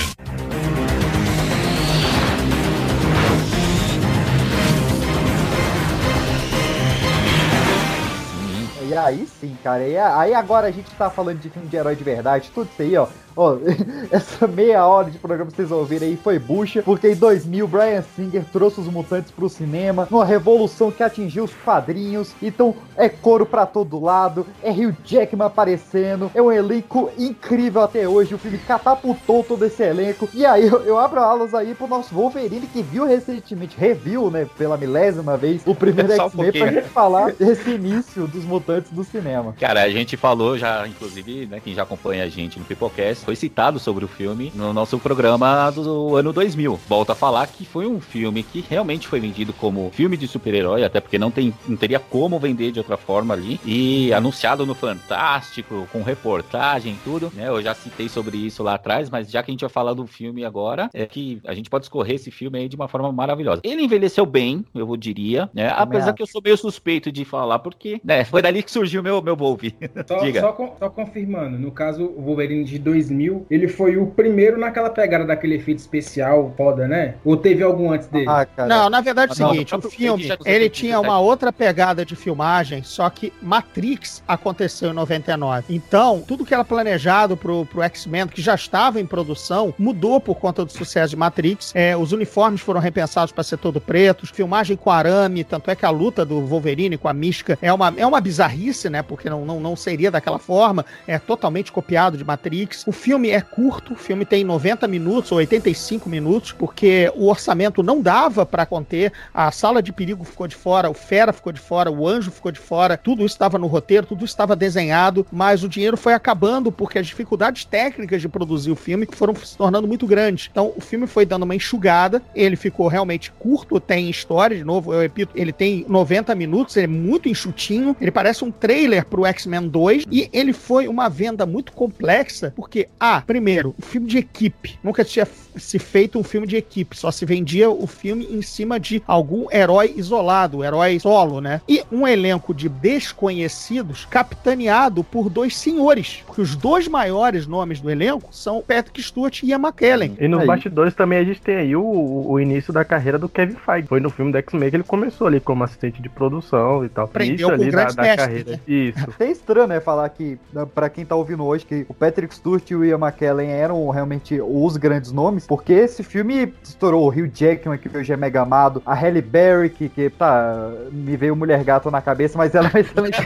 [8.88, 9.87] E aí sim, cara.
[9.87, 12.82] E aí agora a gente tá falando de filme de herói de verdade, tudo isso
[12.82, 13.06] aí, ó.
[13.38, 13.57] Ó,
[14.11, 18.03] essa meia hora de programa que vocês ouviram aí foi bucha, porque em 2000 Brian
[18.03, 22.35] Singer trouxe os mutantes pro cinema, numa revolução que atingiu os quadrinhos.
[22.42, 28.09] Então é couro pra todo lado, é Hugh Jackman aparecendo, é um elenco incrível até
[28.09, 28.35] hoje.
[28.35, 30.29] O filme catapultou todo esse elenco.
[30.35, 34.48] E aí eu, eu abro alas aí pro nosso Wolverine que viu recentemente, review, né,
[34.59, 38.90] pela milésima vez, o primeiro Só um X-Men pra gente falar desse início dos mutantes
[38.90, 39.55] do cinema.
[39.61, 43.36] Cara, a gente falou já, inclusive, né, quem já acompanha a gente no Pipocast, foi
[43.36, 46.80] citado sobre o filme no nosso programa do ano 2000.
[46.88, 50.82] Volto a falar que foi um filme que realmente foi vendido como filme de super-herói,
[50.82, 54.74] até porque não, tem, não teria como vender de outra forma ali, e anunciado no
[54.74, 59.42] Fantástico, com reportagem e tudo, né, eu já citei sobre isso lá atrás, mas já
[59.42, 62.30] que a gente vai falar do filme agora, é que a gente pode escorrer esse
[62.30, 63.60] filme aí de uma forma maravilhosa.
[63.62, 68.00] Ele envelheceu bem, eu diria, né, apesar que eu sou meio suspeito de falar, porque,
[68.02, 69.64] né, foi dali que surgiu o meu, meu Wolf.
[70.08, 70.40] Só, Diga.
[70.40, 73.07] só só confirmando, no caso, o Wolverine de 2000,
[73.50, 77.14] ele foi o primeiro naquela pegada daquele efeito especial foda, né?
[77.24, 78.26] Ou teve algum antes dele?
[78.28, 78.68] Ah, cara.
[78.68, 82.16] Não, na verdade é o seguinte, não, o filme, ele tinha uma outra pegada de
[82.16, 85.74] filmagem, só que Matrix aconteceu em 99.
[85.74, 90.36] Então, tudo que era planejado pro, pro X-Men, que já estava em produção, mudou por
[90.36, 91.72] conta do sucesso de Matrix.
[91.74, 95.86] É, os uniformes foram repensados para ser todo pretos, filmagem com arame, tanto é que
[95.86, 99.02] a luta do Wolverine com a Mística é uma, é uma bizarrice, né?
[99.02, 102.86] Porque não, não, não seria daquela forma, é totalmente copiado de Matrix.
[102.86, 107.82] O filme é curto, o filme tem 90 minutos ou 85 minutos, porque o orçamento
[107.82, 111.61] não dava para conter, a sala de perigo ficou de fora, o Fera ficou de
[111.61, 115.62] fora, o Anjo ficou de fora, tudo isso estava no roteiro, tudo estava desenhado, mas
[115.62, 119.87] o dinheiro foi acabando porque as dificuldades técnicas de produzir o filme foram se tornando
[119.87, 120.48] muito grandes.
[120.50, 124.92] Então o filme foi dando uma enxugada, ele ficou realmente curto, tem história, de novo,
[124.92, 129.24] eu repito, ele tem 90 minutos, ele é muito enxutinho, ele parece um trailer pro
[129.24, 134.18] X-Men 2 e ele foi uma venda muito complexa, porque ah, primeiro, um filme de
[134.18, 134.79] equipe.
[134.83, 138.79] Nunca tinha se feito um filme de equipe, só se vendia o filme em cima
[138.79, 141.61] de algum herói isolado, herói solo, né?
[141.68, 147.90] E um elenco de desconhecidos capitaneado por dois senhores, porque os dois maiores nomes do
[147.90, 150.16] elenco são Patrick Stewart e Ian McKellen.
[150.20, 150.46] E nos Aí.
[150.46, 153.88] bastidores também a gente tem aí o, o- início da carreira do Kevin Feige.
[153.88, 157.05] Foi no filme do X-Men que ele começou ali como assistente de produção e tal.
[157.07, 158.51] Aprendeu Início com ali da, da mestres, carreira.
[158.53, 158.61] né?
[158.66, 159.09] Isso.
[159.18, 160.38] É estranho, né, falar que,
[160.74, 164.76] pra quem tá ouvindo hoje, que o Patrick Stewart e Ian McKellen eram realmente os
[164.76, 168.94] grandes nomes, porque esse filme estourou o Hugh Jackman, que hoje é mega amado, a
[168.94, 172.80] Halle Berry, que, que tá, me veio Mulher Gato na cabeça, mas ela é uma
[172.80, 173.18] excelente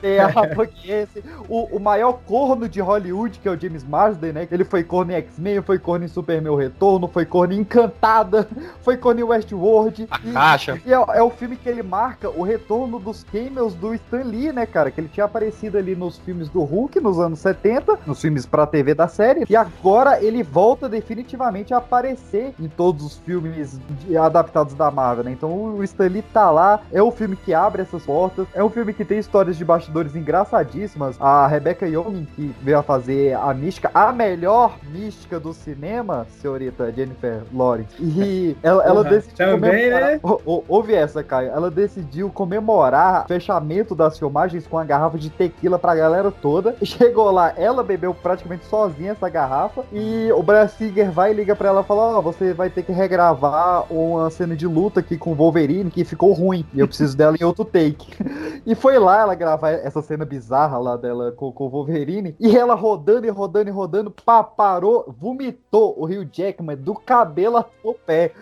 [0.00, 4.48] Tem a Rapoquense, o, o maior corno de Hollywood, que é o James Marsden, né,
[4.50, 8.46] ele foi corno em X-Men, foi corno em Superman o Retorno, foi corno em Encantada,
[8.82, 10.08] foi corno em Westworld.
[10.24, 10.80] e- caixa.
[10.84, 14.52] e é, é o filme que ele marca o retorno dos cameos do Stan Lee,
[14.52, 14.90] né, cara?
[14.90, 18.66] Que ele tinha aparecido ali nos filmes do Hulk nos anos 70, nos filmes pra
[18.66, 19.44] TV da série.
[19.48, 25.24] E agora ele volta definitivamente a aparecer em todos os filmes de- adaptados da Marvel,
[25.24, 25.32] né?
[25.32, 28.70] Então o Stan Lee tá lá, é o filme que abre essas portas, é um
[28.70, 31.16] filme que tem histórias de bastidores engraçadíssimas.
[31.20, 36.92] A Rebecca Yeoman, que veio a fazer a mística, a melhor mística do cinema, senhorita
[36.92, 37.94] Jennifer Lawrence.
[38.00, 40.20] E ela, ela Porra, decidiu também, comemorar- né?
[40.22, 41.50] Ô, ô, Ouve essa, Caio.
[41.50, 46.76] Ela decidiu comemorar o fechamento das filmagens com a garrafa de tequila pra galera toda.
[46.82, 49.84] Chegou lá, ela bebeu praticamente sozinha essa garrafa.
[49.92, 50.68] E o Brian
[51.12, 54.56] vai e liga pra ela e fala: Ó, você vai ter que regravar uma cena
[54.56, 56.64] de luta aqui com o Wolverine que ficou ruim.
[56.72, 58.12] E eu preciso dela em outro take.
[58.66, 62.34] E foi lá ela gravar essa cena bizarra lá dela com, com o Wolverine.
[62.40, 67.58] E ela rodando e rodando e rodando, pá, parou, vomitou o Rio Jackman do cabelo
[67.58, 68.32] até o pé.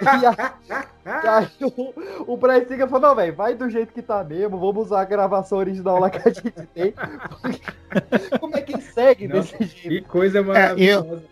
[0.00, 0.52] E, a-
[1.22, 1.48] e aí
[2.26, 5.02] o, o Brian Singer falou, não, velho, vai do jeito que tá mesmo, vamos usar
[5.02, 6.94] a gravação original lá que a gente tem.
[8.40, 9.88] Como é que segue desse jeito?
[9.88, 11.22] Que coisa É, maravilhosa.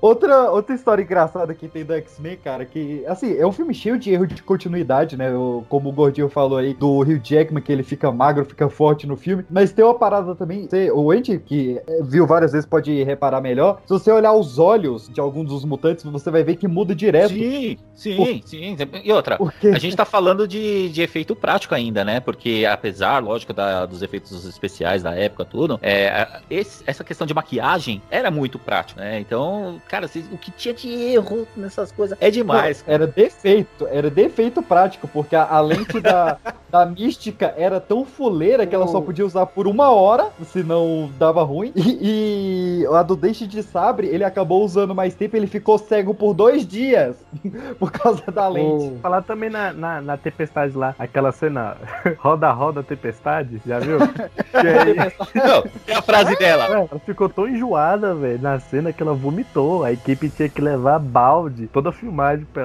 [0.00, 3.98] Outra, outra história engraçada que tem do X-Men, cara, que, assim, é um filme cheio
[3.98, 5.30] de erro de continuidade, né?
[5.68, 9.16] Como o Gordinho falou aí, do Hugh Jackman, que ele fica magro, fica forte no
[9.16, 9.44] filme.
[9.50, 13.40] Mas tem uma parada também, você, o Andy, que eh, viu várias vezes, pode reparar
[13.40, 13.80] melhor.
[13.86, 17.30] Se você olhar os olhos de alguns dos mutantes, você vai ver que muda direto.
[17.34, 17.76] Sim,
[18.12, 18.76] sim, sim.
[19.02, 19.38] E outra,
[19.72, 22.20] a gente tá falando de, de efeito prático ainda, né?
[22.20, 27.34] Porque apesar, lógico, da- dos efeitos especiais da época, tudo, é, esse- essa questão de
[27.34, 29.18] maquiagem era muito prático, né?
[29.20, 32.82] Então, cara, o que tinha de erro nessas coisas é demais.
[32.82, 36.38] Pô, Era defeito, era defeito prático, porque a, a lente da,
[36.70, 41.42] da mística era tão fuleira que ela só podia usar por uma hora, senão dava
[41.42, 41.72] ruim.
[41.76, 46.14] E, e a do Dente de Sabre, ele acabou usando mais tempo, ele ficou cego
[46.14, 47.16] por dois dias
[47.78, 48.98] por causa da lente.
[49.00, 51.76] Falar também na, na, na tempestade lá, aquela cena
[52.18, 53.98] roda, roda, tempestade, já viu?
[54.54, 54.96] Que aí-
[55.34, 56.64] Não, é a frase dela.
[56.66, 59.82] É, ela ficou tão enjoada, velho, na cena que ela vomitou.
[59.84, 62.62] A equipe tinha que levar balde, toda a filmagem pra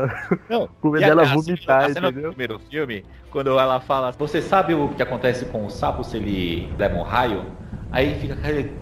[0.50, 2.30] ela com medo a- dela a vomitar, a cena do entendeu?
[2.32, 6.72] primeiro filme, quando ela fala, você sabe o que acontece com o sapo se ele
[6.78, 7.44] leva um raio?
[7.92, 8.36] Aí fica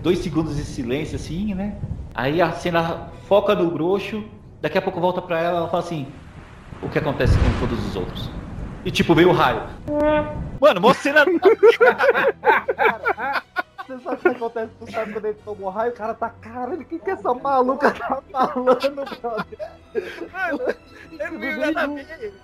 [0.04, 1.76] dois segundos de silêncio assim, né?
[2.14, 4.24] Aí a cena foca no grosso,
[4.62, 6.08] daqui a pouco volta pra ela, ela fala assim,
[6.82, 8.30] o que acontece com todos os outros?
[8.86, 9.64] E tipo, veio o raio.
[10.60, 11.26] Mano, mó cena...
[13.88, 14.72] Você sabe o que acontece?
[14.80, 17.92] Tu sabe quando ele tomou raio, o cara tá, caralho, o que que essa maluca
[17.92, 20.78] tá falando, brother?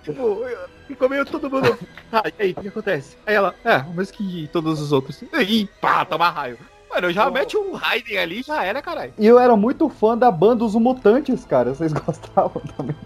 [0.02, 0.40] Tipo,
[0.86, 1.78] ficou meio todo mundo.
[2.10, 3.18] Ah, e aí, o que acontece?
[3.26, 5.20] Aí ela, é, mas que todos os outros.
[5.22, 6.58] Ih, pá, toma raio.
[6.88, 9.12] Mano, já mete um Raiden ali já era, caralho.
[9.18, 11.74] E eu era muito fã da banda Os Mutantes, cara.
[11.74, 12.96] Vocês gostavam também?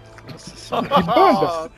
[0.69, 1.71] Que banda?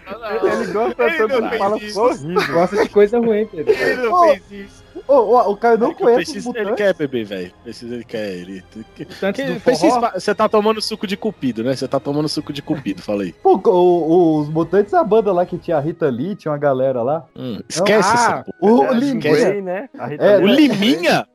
[0.53, 2.53] Ele gosta Ele tanto de fala horrível.
[2.53, 3.73] Gosta de coisa ruim, Pedro.
[3.73, 4.81] Ele não Ô, fez isso.
[5.07, 6.85] Ô, ô, o Caio não É conhece os precisa- Ele Mutantes.
[6.85, 7.51] quer beber, velho.
[7.63, 8.27] Precisa, ele quer.
[8.31, 8.63] Ele...
[8.95, 10.11] Que- do Precisa-?
[10.13, 11.75] Você tá tomando suco de cupido, né?
[11.75, 13.33] Você tá tomando suco de cupido, falei.
[13.41, 16.57] Pô, o- os Mutantes é a banda lá que tinha a Rita Lee, tinha uma
[16.57, 17.25] galera lá.
[17.67, 18.73] esquece ah, essa porra.
[18.73, 19.61] O, É, Liminha.
[19.61, 19.89] né?
[20.19, 20.53] É, o né?
[20.53, 21.27] Liminha?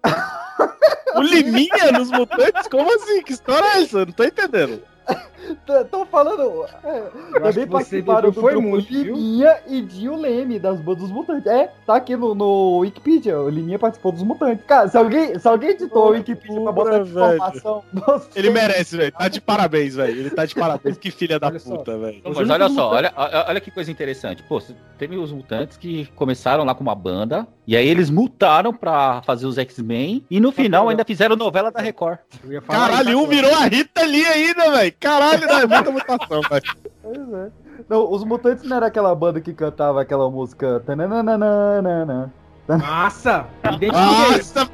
[1.17, 2.69] o Liminha nos mutantes?
[2.71, 3.23] Como assim?
[3.23, 3.99] Que história é essa?
[3.99, 4.81] Eu não tô entendendo.
[5.91, 6.65] Tô falando.
[6.83, 7.01] É,
[7.41, 9.15] também participaram do foi grupo muito, viu?
[9.15, 11.47] Liminha e Dio Leme das bandas dos Mutantes.
[11.47, 13.39] É, tá aqui no, no Wikipedia.
[13.41, 14.65] O Liminha participou dos Mutantes.
[14.67, 17.07] Cara, se alguém, se alguém editou o Wikipedia pra botar velho.
[17.07, 17.85] informação.
[17.93, 19.13] você- Ele merece, velho.
[19.13, 20.19] Tá de parabéns, velho.
[20.19, 20.99] Ele tá de parabéns.
[20.99, 22.23] Que filha da Olha puta, velho.
[22.25, 23.13] Mas olha só, olha,
[23.49, 24.43] olha que coisa interessante.
[24.43, 24.61] Pô,
[24.99, 29.47] teve os mutantes que começaram lá com uma banda, e aí eles mutaram pra fazer
[29.47, 32.19] os X-Men, e no final ainda fizeram novela da Record.
[32.69, 34.96] Caralho, um virou a Rita ali ainda, velho.
[35.01, 36.77] Caralho, não, é muita mutação, velho.
[37.03, 37.51] Pois é.
[37.89, 40.83] Não, os Mutantes não era aquela banda que cantava aquela música.
[40.87, 42.33] tananana,
[42.67, 43.47] Nossa!
[43.89, 44.69] Nossa,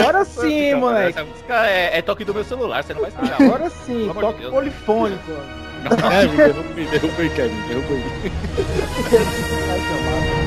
[0.00, 1.18] Agora sim, moleque.
[1.18, 3.42] Essa música é, é toque do meu celular, você não vai esperar.
[3.42, 4.52] Agora sim, de toque Deus.
[4.52, 5.32] polifônico.
[6.10, 7.94] É, me derruba, me derruba aí, Kevin, me derruba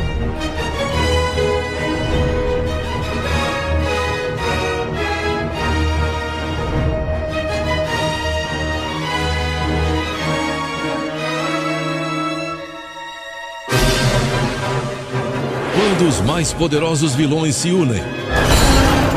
[15.81, 18.03] Quando os mais poderosos vilões se unem.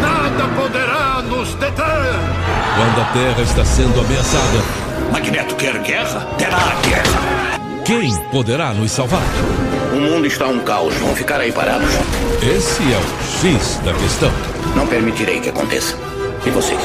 [0.01, 1.75] Nada poderá nos deter!
[1.77, 4.65] Quando a Terra está sendo ameaçada.
[5.13, 6.21] Magneto quer guerra?
[6.39, 7.61] Terá guerra!
[7.85, 9.21] Quem poderá nos salvar?
[9.93, 11.91] O mundo está um caos, vão ficar aí parados.
[12.41, 14.33] Esse é o X da questão.
[14.75, 15.95] Não permitirei que aconteça.
[16.47, 16.81] E vocês?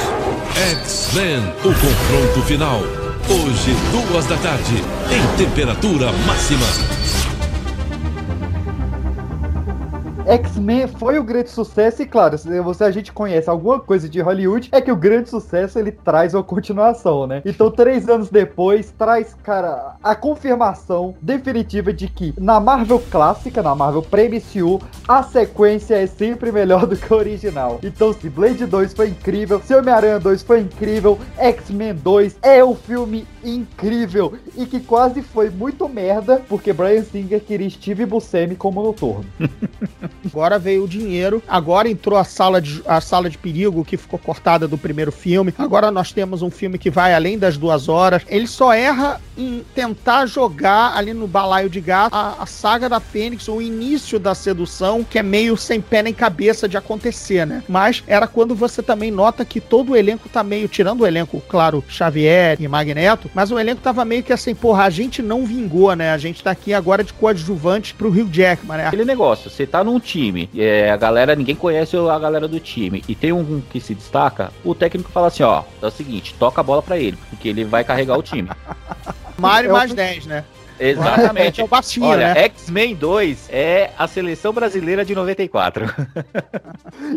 [0.56, 2.82] X-Men, o confronto final.
[3.30, 6.68] Hoje, duas da tarde, em temperatura máxima.
[10.30, 14.22] X-Men foi o grande sucesso e claro, se você a gente conhece alguma coisa de
[14.22, 17.42] Hollywood, é que o grande sucesso ele traz uma continuação, né?
[17.44, 23.74] Então, três anos depois, traz, cara, a confirmação definitiva de que na Marvel clássica, na
[23.74, 27.80] Marvel pré-MCU, a sequência é sempre melhor do que a original.
[27.82, 32.76] Então, se Blade 2 foi incrível, se Homem-Aranha 2 foi incrível, X-Men 2 é um
[32.76, 38.84] filme incrível e que quase foi muito merda, porque Brian Singer queria Steve Buscemi como
[38.84, 39.26] noturno.
[40.26, 44.20] Agora veio o dinheiro, agora entrou a sala, de, a sala de perigo que ficou
[44.20, 45.54] cortada do primeiro filme.
[45.58, 48.24] Agora nós temos um filme que vai além das duas horas.
[48.28, 53.00] Ele só erra em tentar jogar ali no balaio de gato a, a saga da
[53.00, 57.64] Fênix, o início da sedução, que é meio sem pé nem cabeça de acontecer, né?
[57.68, 61.42] Mas era quando você também nota que todo o elenco tá meio, tirando o elenco,
[61.48, 65.46] claro, Xavier e Magneto, mas o elenco tava meio que assim, porra, a gente não
[65.46, 66.12] vingou, né?
[66.12, 68.88] A gente tá aqui agora de coadjuvante pro Rio Jackman, né?
[68.88, 73.04] Aquele negócio, você tá num time, é, a galera, ninguém conhece a galera do time,
[73.08, 76.62] e tem um que se destaca, o técnico fala assim, ó, é o seguinte, toca
[76.62, 78.50] a bola pra ele, porque ele vai carregar o time.
[79.38, 80.44] Mário É mais 10, né?
[80.80, 81.62] Exatamente.
[81.62, 82.44] É o baixinho, Olha, né?
[82.46, 85.86] X-Men 2 é a seleção brasileira de 94.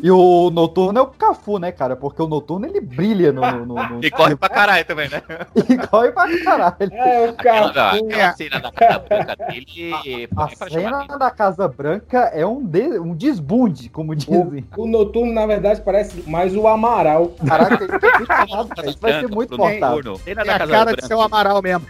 [0.02, 1.96] E o Noturno é o Cafu, né, cara?
[1.96, 3.40] Porque o Noturno ele brilha no.
[3.64, 5.22] no, no- E corre pra caralho também, né?
[5.68, 6.74] e corre pra caralho.
[6.92, 7.96] É, o Aquela, cara.
[7.98, 10.28] aquela cena da cara branca dele.
[10.36, 14.64] A chamar cena da Casa Branca é um, de, um desbunde, como dizem.
[14.76, 17.32] O noturno, na verdade, parece mais o Amaral.
[17.46, 18.88] Caraca, isso é muito errado, cara.
[18.90, 20.16] Isso vai ser muito cortado.
[20.18, 21.06] Cena É da a Casa cara de Branca.
[21.06, 21.86] seu Amaral mesmo.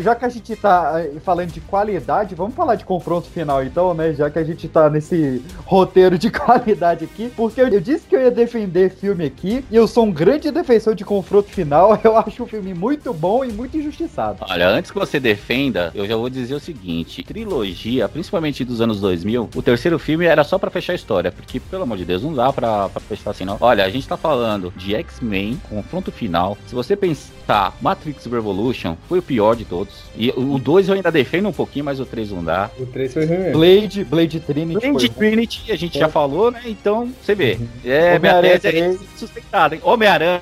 [0.00, 0.83] Já que a gente tá
[1.22, 4.12] falando de qualidade, vamos falar de confronto final então, né?
[4.12, 7.30] Já que a gente tá nesse roteiro de qualidade aqui.
[7.36, 10.50] Porque eu, eu disse que eu ia defender filme aqui, e eu sou um grande
[10.50, 11.98] defensor de confronto final.
[12.04, 14.44] Eu acho o filme muito bom e muito injustiçado.
[14.48, 19.00] Olha, antes que você defenda, eu já vou dizer o seguinte: trilogia, principalmente dos anos
[19.00, 22.22] 2000, o terceiro filme era só pra fechar a história, porque, pelo amor de Deus,
[22.22, 23.56] não dá pra, pra fechar assim, não.
[23.60, 26.58] Olha, a gente tá falando de X-Men, confronto final.
[26.66, 29.94] Se você pensar, Matrix Revolution foi o pior de todos.
[30.16, 32.70] E o 2 eu ainda defendo um pouquinho, mas o 3 não dá.
[32.78, 33.52] O 3 foi ruim mesmo.
[33.58, 34.80] Blade, Blade Trinity.
[34.90, 36.60] Blade foi- Trinity, a gente já falou, né?
[36.66, 37.54] Então, você vê.
[37.60, 37.68] Uhum.
[37.84, 39.00] É, minha tese é 3.
[39.16, 39.80] sustentada, hein?
[39.84, 40.40] Homem-Aranha.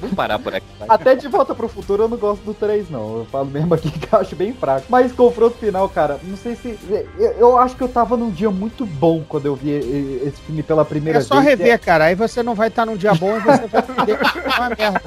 [0.00, 0.66] Vamos parar por aqui.
[0.78, 0.88] vai.
[0.90, 3.18] Até de volta pro futuro eu não gosto do 3, não.
[3.18, 4.86] Eu falo mesmo aqui que eu acho bem fraco.
[4.88, 6.78] Mas confronto final, cara, não sei se.
[7.18, 9.70] Eu, eu acho que eu tava num dia muito bom quando eu vi
[10.24, 11.46] esse filme pela primeira É só vez.
[11.58, 12.04] rever, cara.
[12.04, 14.68] Aí você não vai estar num dia bom e você vai entender que é uma
[14.70, 15.02] merda.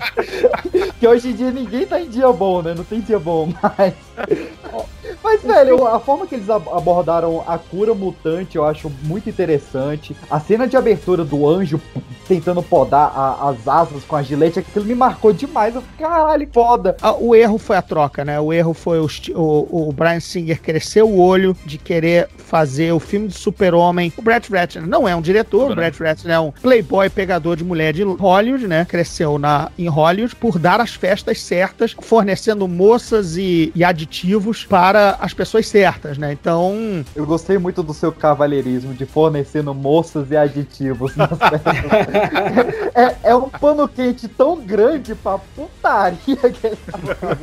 [1.00, 2.74] Que hoje em dia ninguém tá em dia bom, né?
[2.76, 3.83] Não tem dia bom mais.
[5.24, 10.16] Mas, velho, a forma que eles ab- abordaram a cura mutante eu acho muito interessante.
[10.30, 11.80] A cena de abertura do anjo
[12.28, 15.76] tentando podar a- as asas com a gilete, aquilo me marcou demais.
[15.76, 16.95] Eu fiquei, caralho, foda.
[17.01, 18.39] Ah, O erro foi a troca, né?
[18.39, 22.99] O erro foi o, o, o Brian Singer crescer o olho de querer fazer o
[22.99, 24.11] filme do super-homem.
[24.17, 27.63] O Brett Ratner não é um diretor, o Brett Ratner é um playboy pegador de
[27.63, 28.86] mulher de Hollywood, né?
[28.86, 35.17] Cresceu na, em Hollywood por dar as festas certas, fornecendo moças e, e aditivos para
[35.19, 36.32] as pessoas certas, né?
[36.34, 41.74] Então, Eu gostei muito do seu cavalheirismo de fornecendo moças e aditivos nas festas.
[42.93, 47.38] é, é um pano quente tão grande pra putaria que ele tá.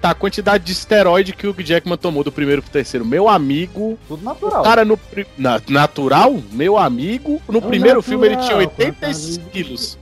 [0.00, 3.04] Tá, a quantidade de esteroide que o Jackman tomou do primeiro pro terceiro.
[3.04, 3.98] Meu amigo.
[4.08, 4.62] Tudo natural.
[4.62, 4.98] Cara, no.
[5.38, 6.36] Na, natural?
[6.52, 7.40] Meu amigo.
[7.48, 9.98] No primeiro filme ele tinha natural, 86 quilos.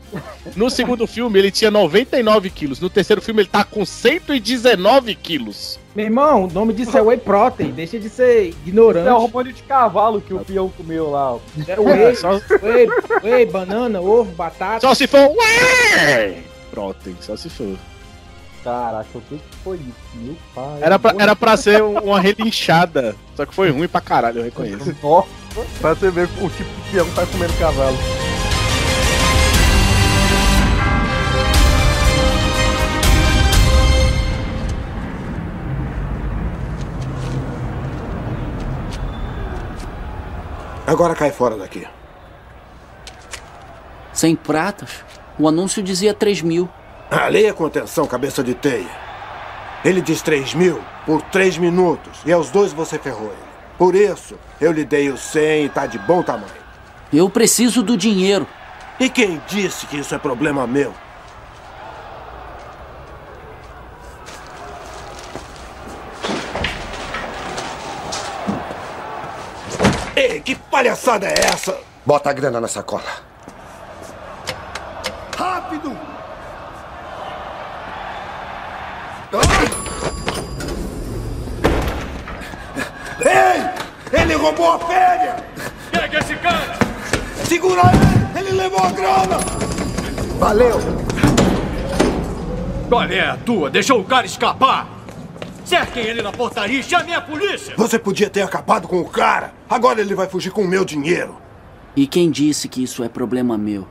[0.56, 2.80] No segundo filme ele tinha 99 quilos.
[2.80, 5.78] No terceiro filme ele tá com 119 quilos.
[5.94, 7.70] Meu irmão, o nome disso é whey protein.
[7.72, 9.08] Deixa de ser ignorante.
[9.08, 11.34] É o hormônio de cavalo que o peão comeu lá.
[11.34, 11.38] ó.
[11.68, 12.14] É whey,
[12.62, 12.88] whey,
[13.22, 14.80] whey, banana, ovo, batata.
[14.80, 15.30] Só se for.
[15.36, 16.38] Ué!
[16.70, 17.76] Prótein, só se for.
[18.64, 19.92] Caraca, o que foi isso?
[20.14, 20.78] Meu pai.
[20.80, 23.14] Era pra, era pra ser um- uma relinchada.
[23.36, 24.94] Só que foi ruim pra caralho, eu reconheço.
[25.02, 25.28] Nossa.
[25.80, 27.96] Pra você ver o tipo de peão que tá comendo cavalo.
[40.86, 41.86] Agora cai fora daqui.
[44.12, 45.04] Sem pratas?
[45.38, 46.68] O anúncio dizia 3 mil.
[47.10, 48.90] Ah, leia com atenção, cabeça de teia.
[49.84, 52.20] Ele diz 3 mil por 3 minutos.
[52.24, 53.52] E aos dois você ferrou ele.
[53.78, 56.62] Por isso, eu lhe dei o 100 e tá de bom tamanho.
[57.12, 58.46] Eu preciso do dinheiro.
[59.00, 60.94] E quem disse que isso é problema meu?
[70.22, 71.76] Ei, que palhaçada é essa?
[72.06, 73.02] Bota a grana na sacola.
[75.36, 75.98] Rápido!
[83.18, 84.20] Ei!
[84.20, 85.44] Ele roubou a fêmea!
[85.90, 86.78] Pega esse cara!
[87.48, 88.46] Segura ele!
[88.46, 89.38] Ele levou a grana!
[90.38, 90.78] Valeu!
[92.88, 93.70] Qual é a tua?
[93.70, 94.86] Deixou o cara escapar!
[95.64, 97.74] Cerquem ele na portaria e chamem a polícia!
[97.76, 99.61] Você podia ter acabado com o cara.
[99.72, 101.34] Agora ele vai fugir com o meu dinheiro.
[101.96, 103.88] E quem disse que isso é problema meu?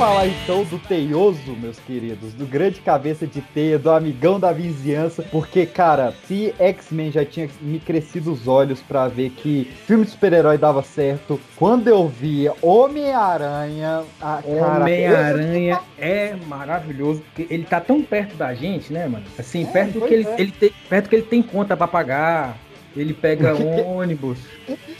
[0.00, 5.22] Falar então do Teioso, meus queridos, do grande cabeça de teia, do amigão da vizinhança,
[5.30, 10.12] porque, cara, se X-Men já tinha me crescido os olhos pra ver que filme de
[10.12, 14.04] super-herói dava certo, quando eu via Homem-Aranha,
[14.46, 19.26] Homem-Aranha é maravilhoso, porque ele tá tão perto da gente, né, mano?
[19.38, 20.40] Assim, perto, pois que ele, é.
[20.40, 22.56] ele tem, perto que ele tem conta pra pagar,
[22.96, 24.38] ele pega que- ônibus.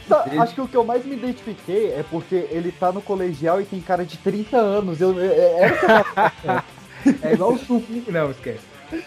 [0.09, 3.61] Tá, Acho que o que eu mais me identifiquei é porque ele tá no colegial
[3.61, 5.01] e tem cara de 30 anos.
[5.01, 6.65] Eu, eu- é, eu tava-
[7.23, 7.87] É igual o Suco.
[8.11, 8.61] Não, esquece.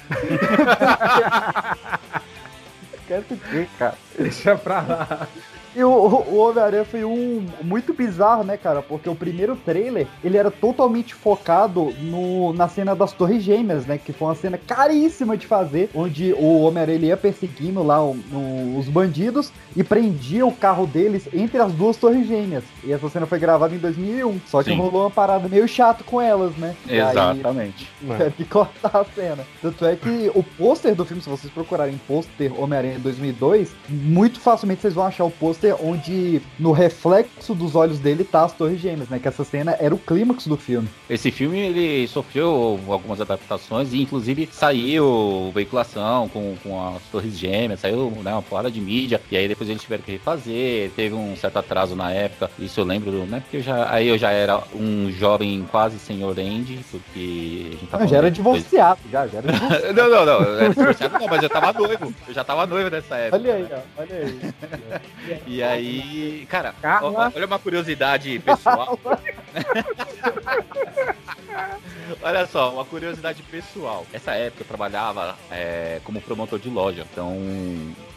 [2.94, 3.96] Esquece o quê, cara?
[4.18, 5.28] Deixa pra lá.
[5.76, 8.84] E o, o Homem-Aranha foi um muito bizarro, né, cara?
[8.84, 13.98] Porque o primeiro trailer, ele era totalmente focado no, na cena das Torres Gêmeas, né?
[13.98, 18.12] Que foi uma cena caríssima de fazer, onde o Homem-Aranha ele ia perseguindo lá o-
[18.32, 22.64] o- os bandidos e prendia o carro deles entre as duas Torres Gêmeas.
[22.84, 24.42] E essa cena foi gravada em 2001.
[24.46, 24.78] Só que Sim.
[24.78, 26.76] rolou uma parada meio chato com elas, né?
[26.88, 27.90] Exatamente.
[28.18, 29.44] Teve que cortar a cena.
[29.60, 33.72] Tanto é que o pôster do filme, se vocês procurarem pôster Homem-Aranha 2002,
[34.04, 38.54] muito facilmente vocês vão achar o pôster onde no reflexo dos olhos dele tá as
[38.54, 39.20] Torres Gêmeas, né?
[39.20, 40.88] Que essa cena era o clímax do filme.
[41.10, 47.80] Esse filme ele sofreu algumas adaptações e inclusive saiu veiculação com, com as Torres Gêmeas,
[47.80, 51.36] saiu né, uma porrada de mídia e aí depois eles tiveram que refazer, teve um
[51.36, 53.40] certo atraso na época, isso eu lembro, né?
[53.42, 57.88] Porque eu já, aí eu já era um jovem quase senhor Andy, porque a gente
[57.88, 59.94] tá Não, já era divorciado, já, já era divorciado.
[59.94, 63.38] não, não, não, divorciado não, mas eu tava noivo, eu já tava noivo nessa época.
[63.42, 64.40] Olha aí, ó, olha aí.
[65.48, 69.00] E aí, cara, ó, olha uma curiosidade pessoal.
[72.22, 74.06] Olha só, uma curiosidade pessoal.
[74.14, 77.06] Essa época eu trabalhava é, como promotor de loja.
[77.12, 77.38] Então,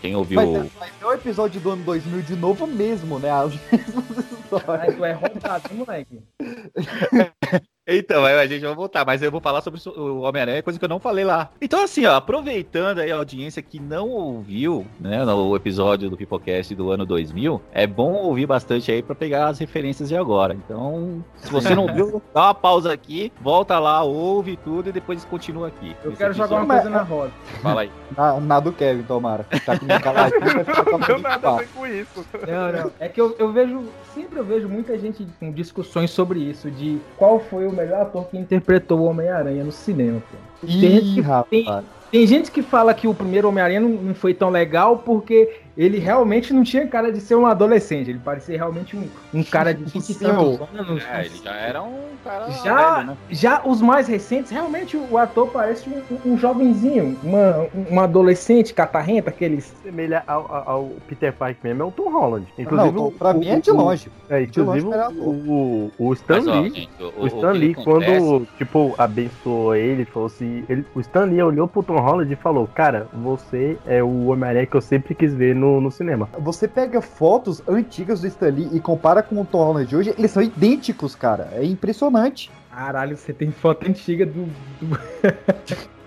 [0.00, 0.36] quem ouviu.
[0.36, 3.30] Mas, é- mas é o episódio do ano 2000 de novo mesmo, né?
[3.30, 4.80] As mesmas histórias.
[4.80, 6.20] Aí tu é roubado, moleque.
[7.88, 10.84] Então, aí a gente vai voltar, mas eu vou falar sobre o Homem-Aranha, coisa que
[10.84, 11.50] eu não falei lá.
[11.60, 16.74] Então, assim, ó, aproveitando aí a audiência que não ouviu, né, no episódio do Pipocast
[16.74, 20.54] do ano 2000, é bom ouvir bastante aí pra pegar as referências de agora.
[20.54, 25.24] Então, se você não ouviu, dá uma pausa aqui, volta lá, ouve tudo e depois
[25.24, 25.94] continua aqui.
[26.02, 26.82] Eu Esse quero jogar uma episódio.
[26.82, 27.32] coisa na roda.
[27.62, 27.90] Fala aí.
[28.16, 29.46] Na, na do Kevin, tomara.
[29.64, 29.86] Tá com
[30.90, 32.26] Não mão nada a ver com isso.
[32.48, 32.92] Não, não.
[32.98, 36.98] É que eu, eu vejo, sempre eu vejo muita gente com discussões sobre isso, de
[37.16, 40.66] qual foi o melhor ator que interpretou o Homem-Aranha no cinema, pô.
[40.66, 44.14] Ih, Tem gente que- tem- Tem gente que fala que o primeiro Homem-Aranha não, não
[44.14, 48.10] foi tão legal porque ele realmente não tinha cara de ser um adolescente.
[48.10, 51.02] Ele parecia realmente um, um cara de 20 e tantos anos.
[51.12, 53.16] É, ele já era um cara Já, velho, né?
[53.30, 59.30] já os mais recentes, realmente o ator parece um, um jovenzinho, uma, uma adolescente catarrenta,
[59.30, 59.74] aqueles.
[59.82, 62.46] Semelha ao, ao- ao Peter Parker mesmo, é o Tom Holland.
[62.58, 64.10] Inclusive, Não, o- pra mim é de o- longe.
[64.28, 65.22] É, De longe inclusive era ator.
[65.28, 66.70] o, o, o Stan Mas, ó, Lee.
[66.74, 70.64] gente, o- o, o Stan Lee, quando, tipo, abençoou ele, falou assim.
[70.68, 74.66] Ele, o Stan Lee olhou pro Tom Holland e falou: Cara, você é o Homem-Aranha
[74.66, 76.28] que eu sempre quis ver no, no cinema.
[76.38, 80.14] Você pega fotos antigas do Stan Lee e compara com o Tom Holland de hoje,
[80.16, 81.48] eles são idênticos, cara.
[81.52, 82.50] É impressionante.
[82.74, 84.44] Caralho, você tem foto antiga do.
[84.80, 84.98] do...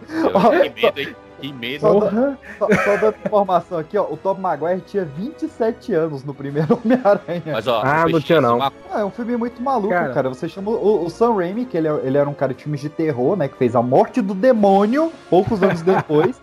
[0.06, 1.16] Fiquei medo, hein?
[1.40, 1.80] Que medo.
[1.80, 4.04] Só, da- só, só dando informação aqui, ó.
[4.04, 7.42] O Tom Maguire tinha 27 anos no primeiro Homem-Aranha.
[7.54, 8.62] Mas, ó, Ah, não tinha não.
[8.62, 10.14] Ah, é um filme muito maluco, Cara.
[10.14, 10.30] cara.
[10.30, 12.82] Você chama o, o Sam Raimi, que ele, é- ele era um cara de filmes
[12.82, 13.48] de terror, né?
[13.48, 16.42] Que fez A Morte do Demônio, poucos anos depois.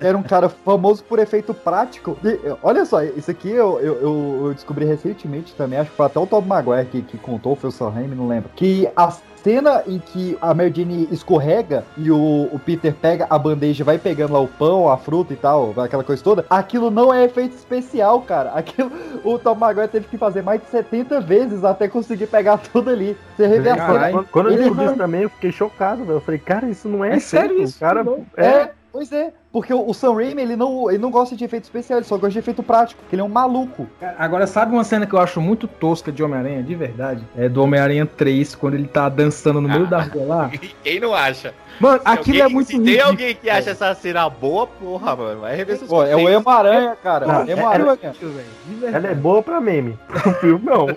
[0.00, 2.16] Era um cara famoso por efeito prático.
[2.24, 3.94] E, olha só, isso aqui eu, eu,
[4.46, 5.78] eu- descobri recentemente também.
[5.78, 8.28] Acho que foi até o Tom Maguire que, que contou, foi o Sam Raimi, não
[8.28, 8.50] lembro.
[8.54, 9.10] Que a
[9.42, 13.84] cena em que a Mary Jane escorrega e o, o Peter pega a bandeja e
[13.84, 17.24] vai pegando lá o pão, a fruta e tal, aquela coisa toda, aquilo não é
[17.24, 18.50] efeito especial, cara.
[18.50, 18.90] Aquilo,
[19.22, 23.16] o Tom Maguire teve que fazer mais de 70 vezes até conseguir pegar tudo ali.
[23.36, 24.24] Você revê a cena.
[24.32, 26.16] quando, eu descobri isso também, eu fiquei chocado, velho.
[26.16, 27.76] Eu falei, cara, isso não é, É sério efeito, isso?
[27.76, 28.26] O cara, louco.
[28.36, 29.30] é, É, pois é.
[29.52, 32.30] Porque o, Sam Raimi, ele não, ele não gosta de efeito especial, ele só gosta
[32.30, 33.86] de efeito prático, porque ele é um maluco.
[34.18, 37.22] Agora, sabe uma cena que eu acho muito tosca de Homem-Aranha, de verdade?
[37.36, 40.50] É do Homem-Aranha 3, quando ele tá dançando no meio da rua lá.
[40.82, 41.54] Quem não acha?
[41.78, 45.14] Mano, Se aquilo alguém- é muito Se tem alguém que acha essa cena boa, porra,
[45.14, 46.34] mano, vai rever seus Pô, é o conceitos.
[46.40, 47.26] Emo-Aranha, cara.
[47.26, 47.98] Não, o Emo-Aranha.
[48.92, 49.98] ela é boa pra meme.
[50.14, 50.86] O filme não.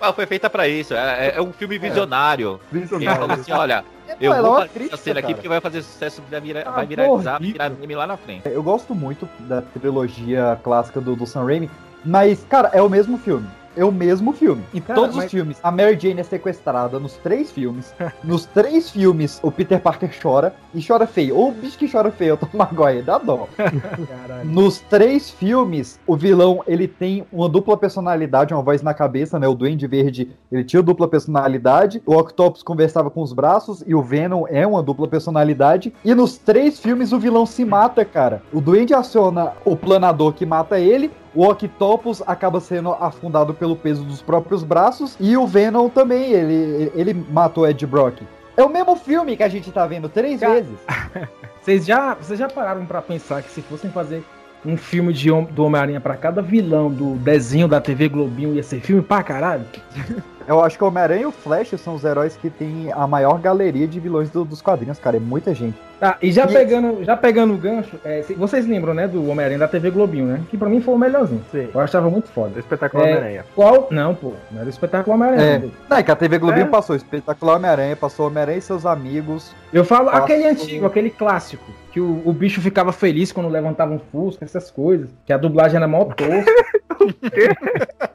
[0.00, 0.94] Ah, foi feita pra isso.
[0.94, 2.60] É, é um filme visionário.
[2.70, 3.10] Visionário.
[3.10, 5.60] Ele falou assim: olha, É, eu ela é vou fazer essa cena aqui porque vai
[5.60, 8.48] fazer sucesso, vai, virar, Ah, vai viralizar, virar meme lá na frente.
[8.48, 11.70] Eu gosto muito da trilogia clássica do, do Sam Raimi,
[12.04, 13.48] mas, cara, é o mesmo filme.
[13.78, 14.62] É o mesmo filme.
[14.74, 17.94] Em Cara, todos mas- os filmes, a Mary Jane é sequestrada nos três filmes.
[18.24, 21.36] nos três filmes, o Peter Parker chora e chora feio.
[21.36, 23.46] Ou o bicho que chora feio é o Tom Maguire, dá dó.
[23.56, 24.44] Caralho.
[24.48, 29.46] Nos três filmes, o vilão ele tem uma dupla personalidade, uma voz na cabeça, né?
[29.46, 34.02] O Duende Verde ele tinha dupla personalidade, o Octopus conversava com os braços e o
[34.02, 35.92] Venom é uma dupla personalidade.
[36.04, 38.42] E nos três filmes o vilão se mata, cara.
[38.52, 41.10] O Duende aciona o planador que mata ele.
[41.34, 45.16] O Octopus acaba sendo afundado pelo peso dos próprios braços.
[45.20, 48.22] E o Venom também, ele, ele matou Ed Brock.
[48.56, 50.78] É o mesmo filme que a gente tá vendo três Cara, vezes.
[51.62, 54.24] Vocês já, vocês já pararam pra pensar que se fossem fazer
[54.64, 58.80] um filme de, do Homem-Aranha pra cada vilão do desenho da TV Globinho ia ser
[58.80, 59.66] filme pra caralho?
[60.48, 63.38] Eu acho que o Homem-Aranha e o Flash são os heróis que têm a maior
[63.38, 65.18] galeria de vilões do- dos quadrinhos, cara.
[65.18, 65.76] É muita gente.
[66.00, 69.28] Tá, e já E- pegando, já pegando o gancho, é, se- vocês lembram, né, do
[69.28, 70.40] Homem-Aranha da TV Globinho, né?
[70.48, 71.44] Que pra mim foi o melhorzinho.
[71.52, 71.68] Sim.
[71.74, 72.52] Eu achava muito foda.
[72.56, 73.44] O espetáculo É, Homem-Aranha.
[73.54, 73.88] Qual?
[73.90, 75.70] Não, pô, não era o espetáculo Homem-Aranha.
[75.90, 75.94] É.
[75.98, 76.70] é que a TV Globinho É.
[76.70, 79.52] passou espetacular Homem-Aranha, passou Homem-Aranha e seus amigos.
[79.70, 80.18] Eu falo Nossa.
[80.18, 84.70] aquele antigo, aquele clássico, que o, o bicho ficava feliz quando levantava um fusca, essas
[84.70, 86.50] coisas, que a dublagem era mó tosca.
[87.20, 87.48] Aí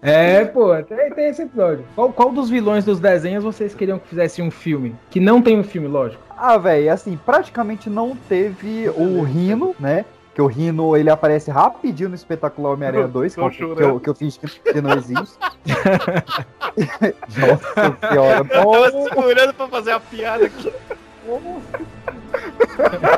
[0.00, 1.84] É, pô, tem, tem esse episódio.
[1.96, 4.94] Qual, qual dos vilões dos desenhos vocês queriam que fizesse um filme?
[5.10, 6.22] Que não tem um filme, lógico.
[6.36, 10.04] Ah, velho, assim, praticamente não teve o Rino, né?
[10.32, 14.08] Que o Rino, ele aparece rapidinho no espetacular Homem-Aranha 2, que, eu- que, eu, que
[14.10, 15.36] eu fiz que, que não existe.
[17.38, 18.44] Nossa senhora.
[18.44, 20.72] Tava Oh, segurando pra fazer a piada aqui.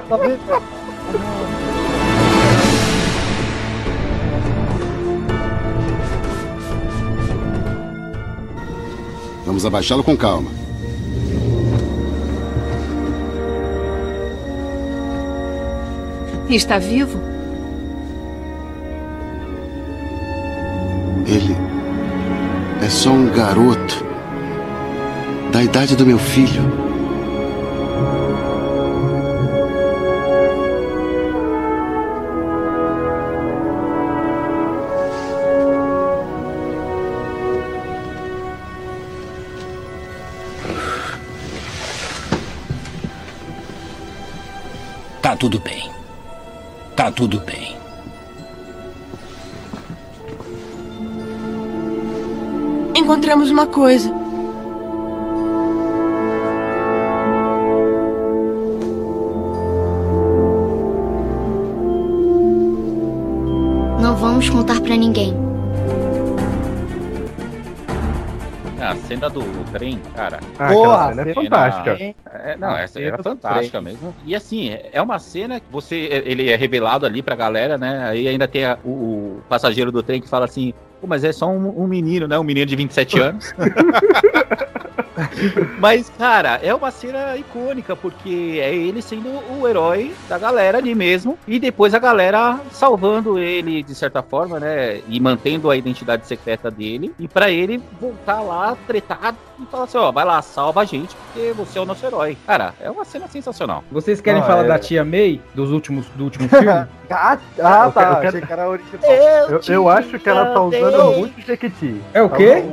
[0.09, 1.66] tá vendo?
[9.57, 10.51] Vamos abaixá-lo com calma.
[16.51, 17.19] Está vivo?
[21.27, 21.57] Ele
[22.85, 24.05] é só um garoto
[25.51, 26.86] da idade do meu filho.
[45.37, 45.91] Tá tudo bem.
[46.97, 47.77] Tá tudo bem.
[52.95, 54.09] Encontramos uma coisa.
[64.01, 65.37] Não vamos contar pra ninguém.
[68.81, 70.41] A cena do trem, cara.
[70.59, 72.15] Ah, Porra, aquela cena é fantástica.
[72.57, 74.15] É, não, A essa era fantástica mesmo.
[74.25, 75.95] E assim, é- é uma cena que você.
[76.25, 78.05] Ele é revelado ali pra galera, né?
[78.09, 80.73] Aí ainda tem a- o, o passageiro do trem que fala assim.
[81.01, 82.39] Pô, mas é só um, um menino, né?
[82.39, 83.53] Um menino de 27 anos.
[85.79, 90.95] Mas, cara, é uma cena icônica, porque é ele sendo o herói da galera ali
[90.95, 91.39] mesmo.
[91.47, 95.01] E depois a galera salvando ele, de certa forma, né?
[95.09, 97.15] E mantendo a identidade secreta dele.
[97.19, 101.15] E pra ele voltar lá, tretar e falar assim: ó, vai lá, salva a gente,
[101.17, 102.37] porque você é o nosso herói.
[102.47, 103.83] Cara, é uma cena sensacional.
[103.91, 106.67] Vocês querem Não, falar é- da tia May, dos últimos, do último filme?
[107.09, 108.01] Ah, ah, Eu tá.
[108.03, 109.11] quero- eu quero- Achei que era a original.
[109.49, 112.01] Eu, eu acho que ela tá usando muito Jequiti.
[112.13, 112.65] É o quê?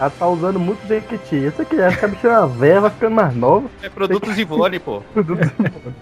[0.00, 1.36] Ela tá usando muito Jequiti.
[1.48, 3.66] Isso aqui, acho que a bicha é uma velha, vai ficando mais nova.
[3.82, 5.02] É produtos Ivone, pô.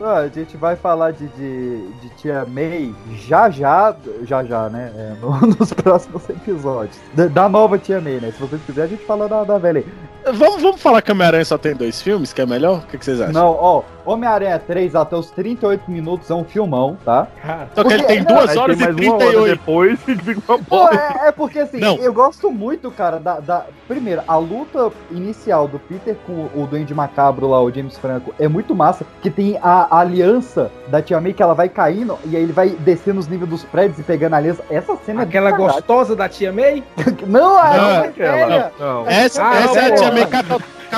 [0.01, 4.93] A gente vai falar de, de, de Tia May já já, já já, né?
[4.97, 6.97] É, no- nos próximos episódios.
[7.15, 8.33] Da, da nova Tia May, né?
[8.33, 10.33] Se vocês quiserem, a gente fala da, da velha aí.
[10.35, 12.79] Vamos, vamos falar que Homem-Aranha só tem dois filmes, que é melhor?
[12.79, 13.33] O que, que vocês acham?
[13.33, 17.27] Não, ó, Homem-Aranha 3 até os 38 minutos é um filmão, tá?
[17.75, 19.57] Só que ele tem Porque- duas não, horas e mais uma hora 38.
[19.59, 21.97] depois fica uma Pô, é, é porque assim, Não.
[21.97, 26.95] eu gosto muito, cara, da, da- Primeiro, a luta inicial do Peter com o Duende
[26.95, 31.21] Macabro lá, o James Franco, é muito massa, que tem a, a aliança da Tia
[31.21, 34.03] May que ela vai caindo e aí ele vai descendo os níveis dos prédios e
[34.03, 34.65] pegando a aliança.
[34.71, 35.75] Essa cena Aquela é do caralho.
[35.75, 36.83] gostosa da tia May?
[37.27, 38.73] Não, a Não, ela aquela, velha.
[38.81, 39.07] não.
[39.07, 40.13] Essa, Ah, essa é a não, tia.
[40.13, 40.27] May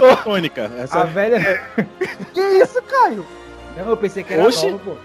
[0.00, 0.70] catatônica.
[0.78, 1.62] Essa A velha.
[2.32, 3.26] Que isso, Caio?
[3.76, 4.66] Não, eu pensei que era Oxi.
[4.66, 4.96] nova, pô.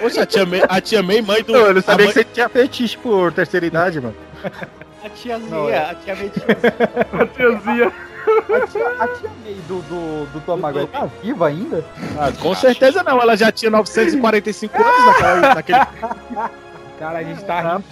[0.00, 1.54] Poxa, a tia May, a tia May mãe do.
[1.56, 4.14] Eu não sabia mãe- que você tinha fetiche por terceira idade, mano.
[5.04, 5.78] A tiazinha, Não, é.
[5.78, 6.30] a tia May
[7.20, 7.92] A tiazinha.
[8.30, 11.84] A tia, a tia May do, do, do Tom Maguire tá viva ainda?
[12.18, 15.78] Ah, com certeza não, ela já tinha 945 anos naquela, naquele.
[17.00, 17.84] Cara, a gente tá rindo.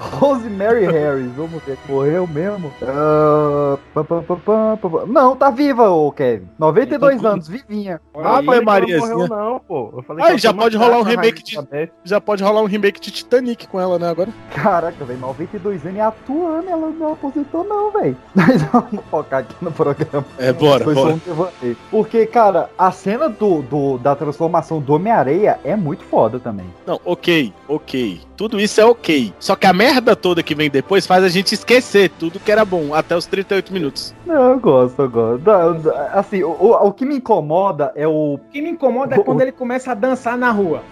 [0.00, 1.78] Rosemary Harris, vamos ver.
[1.88, 2.72] Morreu mesmo?
[2.80, 5.06] Pam, pam, pam, pam, pam, pam.
[5.06, 6.48] Não, tá viva, ô Kevin.
[6.58, 8.00] 92 anos, vivinha.
[8.16, 9.14] Ah, pai Não Mariazinha.
[9.14, 9.92] morreu não, pô.
[9.96, 11.56] Eu falei Ah, já foi pode rolar um remake de.
[12.04, 14.30] Já pode rolar um remake de Titanic com ela, né, agora?
[14.54, 18.16] Caraca, velho, 92 anos e atuando, ela não aposentou não, velho.
[18.34, 20.26] Mas vamos focar aqui no programa.
[20.36, 21.14] É, bora, Foi só bora.
[21.62, 21.74] um.
[21.92, 26.66] Porque, cara, a cena do, do- da transformação do Homem-Areia é muito foda também.
[26.84, 27.99] Não, ok, ok.
[28.36, 29.32] Tudo isso é ok.
[29.38, 32.64] Só que a merda toda que vem depois faz a gente esquecer tudo que era
[32.64, 34.14] bom, até os 38 minutos.
[34.26, 35.90] Não, eu gosto, eu gosto.
[36.12, 38.34] Assim, o, o- o que me incomoda é o.
[38.34, 40.82] O que me incomoda é quando ele começa a dançar na rua.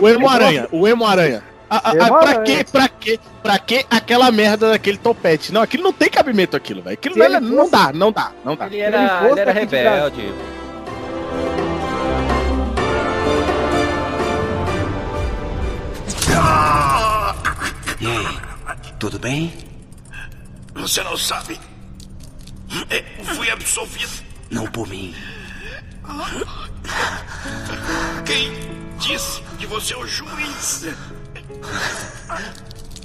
[0.00, 1.42] O Emo-Aranha, o Emo-Aranha.
[1.70, 2.42] Ah, ah, ah, pra Emo-Aranha.
[2.44, 2.64] quê?
[2.70, 3.20] Pra quê?
[3.42, 5.52] Pra quê aquela merda daquele topete?
[5.52, 6.94] Não, aquilo não tem cabimento aquilo, velho.
[6.94, 8.66] Aquilo Se não, ele não fosse- dá, não dá, não dá.
[8.66, 10.32] Ele ele era, fosse ele era rebelde.
[18.00, 18.38] E aí,
[18.98, 19.52] tudo bem?
[20.74, 21.60] Você não sabe.
[23.18, 24.24] Eu fui absolvido.
[24.50, 25.14] Não por mim.
[28.24, 28.52] Quem
[28.98, 30.86] disse que você é o juiz?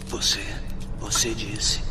[0.08, 0.44] Você.
[1.00, 1.82] Você disse.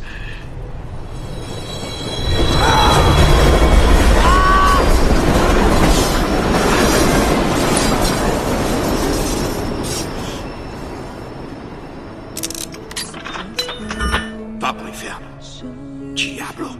[16.46, 16.78] Diablo.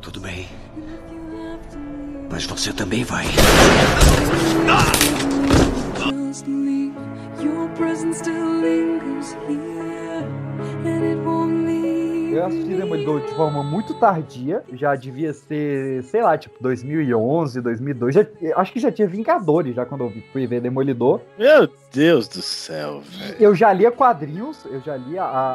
[0.00, 0.48] Tudo bem.
[2.30, 3.24] Mas você também vai.
[7.42, 9.63] Your presence still lingers here,
[12.34, 14.62] Eu assisti Demolidor de forma muito tardia.
[14.72, 18.14] Já devia ser, sei lá, tipo 2011, 2002.
[18.14, 18.26] Já-
[18.56, 21.20] acho que já tinha Vingadores já quando eu vi- fui ver Demolidor.
[21.38, 23.36] Meu Deus do céu, velho.
[23.38, 25.54] Eu já lia quadrinhos, eu já lia a,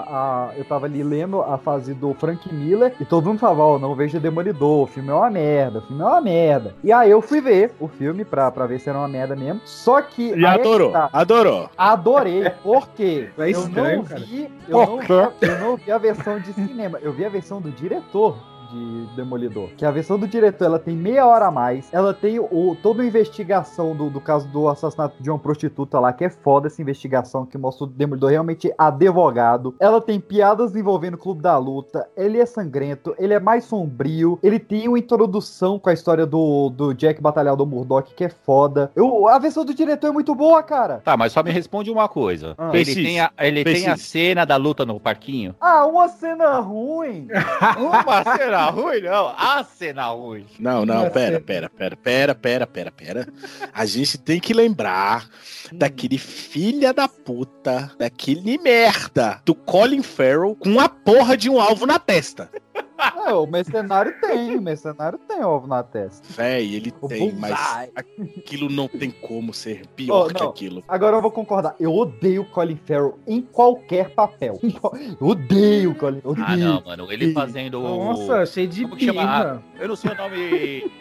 [0.50, 3.80] a- Eu tava ali lendo a fase do Frank Miller e todo mundo falava, ó,
[3.80, 6.76] não veja Demolidor, o filme é uma merda, o filme é uma merda.
[6.84, 9.60] E aí eu fui ver o filme pra, pra ver se era uma merda mesmo.
[9.66, 10.34] Só que.
[10.34, 11.10] E é adorou, tá.
[11.12, 11.70] adorou.
[11.78, 14.22] Adorei, porque É estranho, eu não cara.
[14.22, 15.46] vi, eu não, Por vi, quê?
[15.46, 18.38] eu não vi a versão de cinema, eu vi a versão do diretor
[18.72, 19.70] de Demolidor.
[19.78, 23.02] Que a versão do diretor, ela tem meia hora a mais, ela tem o, toda
[23.02, 26.82] a investigação do, do caso do assassinato de uma prostituta lá, que é foda essa
[26.82, 29.76] investigação, que mostra o Demolidor realmente advogado.
[29.80, 34.40] Ela tem piadas envolvendo o Clube da Luta, ele é sangrento, ele é mais sombrio,
[34.44, 38.92] ele tem uma introdução com a história do, do Jack Batalhador Murdock, que é foda.
[38.96, 41.02] Eu, a versão do diretor é muito boa, cara.
[41.04, 42.56] Tá, mas só me responde uma coisa.
[42.58, 42.72] Ah.
[42.74, 45.56] ele tem, a, ele tem a cena da luta no parquinho?
[45.60, 47.28] Ah, uma cena ruim.
[47.80, 49.28] Uma cena ruim, não.
[49.38, 50.46] A cena ruim.
[50.60, 51.10] Não, não, Nossa.
[51.12, 53.28] pera, pera, pera, pera, pera, pera, pera.
[53.74, 55.28] A gente tem que lembrar
[55.72, 61.86] daquele filha da puta, daquele merda do Colin Farrell com a porra de um alvo
[61.86, 62.50] na testa.
[63.26, 66.28] É, o mercenário tem, o mercenário tem ovo na testa.
[66.32, 67.92] Véi, ele O tem, mas bullseye.
[67.96, 70.50] aquilo não tem como ser pior Oh, que não.
[70.50, 70.84] aquilo.
[70.88, 71.76] Agora eu vou concordar.
[71.80, 74.60] Eu odeio o Colin Farrell em qualquer papel.
[75.20, 76.22] Eu odeio o Colin.
[76.24, 76.46] Odeio.
[76.48, 77.12] Ah, não, mano.
[77.12, 78.14] Ele fazendo o.
[78.14, 79.22] Nossa, cheio de Como que chama?
[79.22, 79.64] birra.
[79.80, 80.92] Eu não sei o nome.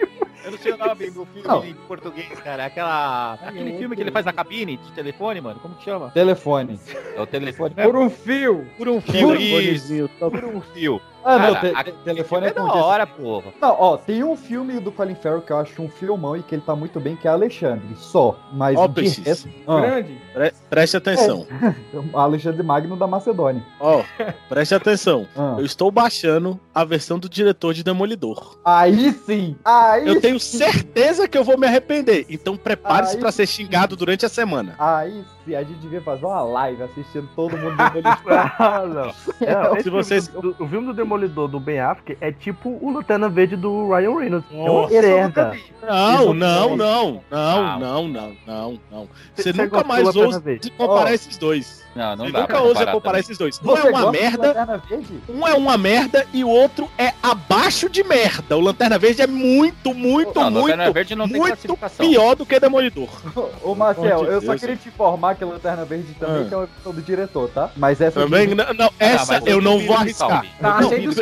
[0.44, 1.64] Eu não sei o nome do filme Não.
[1.64, 2.66] em português, cara.
[2.66, 3.34] Aquela.
[3.34, 5.58] Aquele filme que ele faz na cabine de telefone, mano.
[5.60, 6.10] Como que chama?
[6.10, 6.78] Telefone.
[7.16, 7.74] É o telefone.
[7.74, 8.66] Por um fio.
[8.78, 9.28] Por um fio.
[9.28, 10.08] Por Isso.
[10.18, 11.00] Por um fio.
[11.30, 13.52] Ah, não, Cara, te- telefone é é da com hora, porra.
[13.60, 16.54] Não, ó, tem um filme do Colin Farrell que eu acho um filmão e que
[16.54, 18.38] ele tá muito bem, que é Alexandre, só.
[18.52, 19.80] Mas Ó, de resto- Ah.
[19.80, 20.18] Grande.
[20.32, 21.46] Pre- preste atenção.
[22.14, 23.62] Alexandre Magno da Macedônia.
[23.78, 24.02] Ó,
[24.48, 25.26] preste atenção.
[25.36, 25.56] Ah.
[25.58, 28.58] Eu estou baixando a versão do diretor de Demolidor.
[28.64, 29.56] Aí sim!
[29.64, 32.24] Aí Eu tenho certeza que eu vou me arrepender.
[32.30, 34.74] Então prepare-se pra ser xingado durante a semana.
[34.78, 35.24] Aí sim,
[35.54, 38.52] a gente devia fazer uma live assistindo todo mundo Demolidor.
[38.58, 39.12] Ah, não.
[39.46, 42.90] É, Se vocês- filme do- o filme do Demolidor do Ben Affleck é tipo o
[42.92, 44.50] Lanterna Verde do Ryan Reynolds.
[44.52, 44.94] É uma Nossa.
[45.86, 47.78] Não, não, não, Não.
[47.78, 49.08] não, não, não, não, não.
[49.34, 50.04] Você Você nunca mais
[50.60, 51.84] de comparar esses dois.
[51.98, 53.58] Não, não dá nunca ousa comparar comparar esses dois.
[53.60, 54.80] Um Você é uma merda,
[55.28, 58.56] um é uma merda e o outro é abaixo de merda.
[58.56, 62.06] O Lanterna Verde é muito, muito, Não, muito, Lanterna Verde não tem muito classificação.
[62.08, 63.08] pior do que Demolidor.
[63.62, 66.48] Ô, Marcel, eu só queria te informar que a Lanterna Verde também Ah.
[66.48, 67.70] tem uma opção do diretor, tá?
[67.76, 70.44] Mas essa Também, aqui- não, não, essa mas eu eu não vou arriscar.
[70.60, 71.16] Tá Não, cheio dos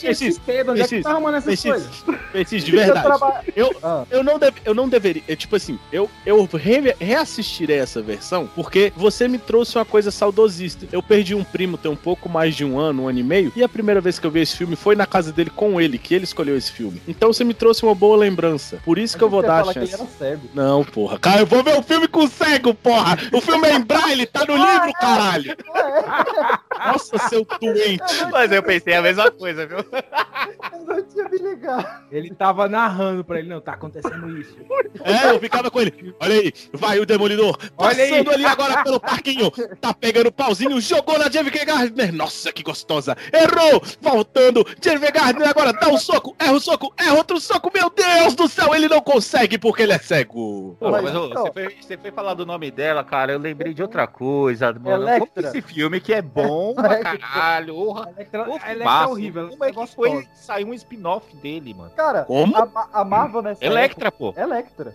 [0.00, 2.04] Peixes, XP, de onde é que tá arrumando essas coisas?
[2.32, 3.06] Peixes, de Eu verdade.
[3.06, 4.04] traba- Eu, Ah.
[4.10, 5.22] eu, não deve, eu não deveria.
[5.28, 10.10] é, tipo assim, eu, eu re- reassistirei essa versão porque você me trouxe uma coisa
[10.22, 10.86] saudosista.
[10.92, 13.52] Eu perdi um primo tem um pouco mais de um ano, um ano e meio,
[13.56, 15.98] e a primeira vez que eu vi esse filme foi na casa dele com ele,
[15.98, 17.02] que ele escolheu esse filme.
[17.08, 18.80] Então você me trouxe uma boa lembrança.
[18.84, 20.02] Por isso que eu vou dar a fala que ele chance.
[20.02, 20.48] era cego.
[20.54, 21.18] Não, porra.
[21.18, 23.18] Cara, eu vou ver o filme com cego, porra!
[23.32, 25.56] O filme é em braille, tá no livro, caralho!
[26.86, 28.24] Nossa, seu doente!
[28.30, 29.78] Mas eu pensei a mesma coisa, viu?
[29.78, 32.02] Eu não tinha me ligado.
[32.12, 34.56] Ele tava narrando pra ele, não, tá acontecendo isso.
[35.02, 36.14] É, eu ficava com ele.
[36.20, 37.58] Olha aí, vai o Demolidor.
[37.76, 38.10] Olha aí.
[38.10, 39.50] Passando ali agora pelo parquinho.
[39.80, 42.12] Tá pegando pauzinho, jogou na Jennifer Gardner.
[42.12, 43.16] Nossa, que gostosa.
[43.32, 44.64] Errou, voltando.
[44.82, 47.70] Jennifer Gardner agora dá um soco, erra o soco, erra outro soco.
[47.74, 50.76] Meu Deus do céu, ele não consegue porque ele é cego.
[50.78, 53.32] Pô, Mas mas, ô, então- você, foi, você foi falar do nome dela, cara.
[53.32, 55.02] Eu lembrei de outra coisa, mano.
[55.02, 55.42] Electra.
[55.42, 57.96] Como esse filme que é bom pra caralho.
[58.16, 59.48] Electra, Pô, é horrível.
[59.48, 61.90] Como é que foi sair um spin-off dele, mano?
[61.96, 62.56] Cara, Como?
[62.56, 64.28] A, a Marvel nessa Electra, pô.
[64.28, 64.94] época- Electra.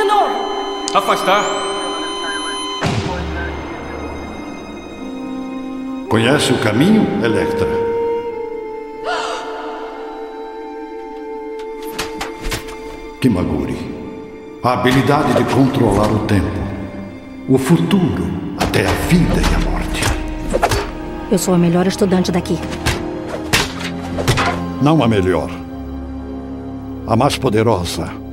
[0.00, 0.86] De novo!
[0.94, 1.44] Afastar.
[6.08, 7.68] Conhece o caminho, Electra?
[13.20, 13.76] Kimaguri.
[14.62, 16.46] A habilidade de controlar o tempo.
[17.46, 18.24] O futuro,
[18.58, 20.02] até a vida e a morte.
[21.30, 22.58] Eu sou a melhor estudante daqui.
[24.80, 25.50] Não a melhor.
[27.06, 28.29] A mais poderosa.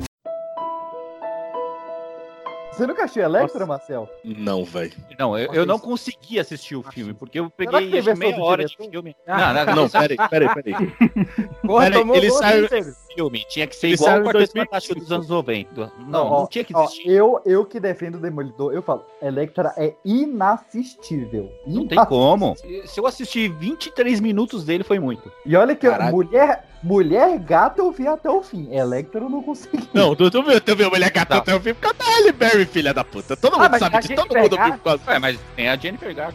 [2.78, 4.08] Você nunca assistiu Electra, Marcel?
[4.24, 4.92] Não, velho.
[5.18, 8.70] Não, eu, eu não consegui assistir o filme, porque eu peguei acho, meia hora de
[8.76, 8.90] diretor?
[8.92, 9.16] filme.
[9.26, 10.74] Ah, Não, peraí, peraí, peraí.
[11.66, 12.68] Porra, Peraí, tomou ele saiu-
[13.16, 13.44] filme.
[13.48, 14.64] Tinha que ser Ele igual o Quarteto 2005.
[14.66, 15.92] Fantástico dos anos 90.
[16.06, 17.10] Não, ó, não tinha que ó, existir.
[17.10, 21.50] eu, eu que defendo o Demolidor, eu falo, Electra é inassistível.
[21.66, 22.06] Não tem Inassistível.
[22.06, 22.56] como.
[22.86, 25.30] Se eu assistir 23 minutos dele, foi muito.
[25.44, 26.12] E olha que Caralho.
[26.14, 28.72] mulher, mulher gata eu vi até o fim.
[28.74, 29.88] Electra eu não consegui.
[29.92, 31.42] Não, tu, tu viu, tu viu, mulher gata Não.
[31.42, 33.36] até o filme por causa da Halle Berry, filha da puta.
[33.36, 35.02] Todo Ah, mundo sabe disso, Jennifer todo mundo viu por causa.
[35.08, 36.34] É, mas tem a Jennifer Garner.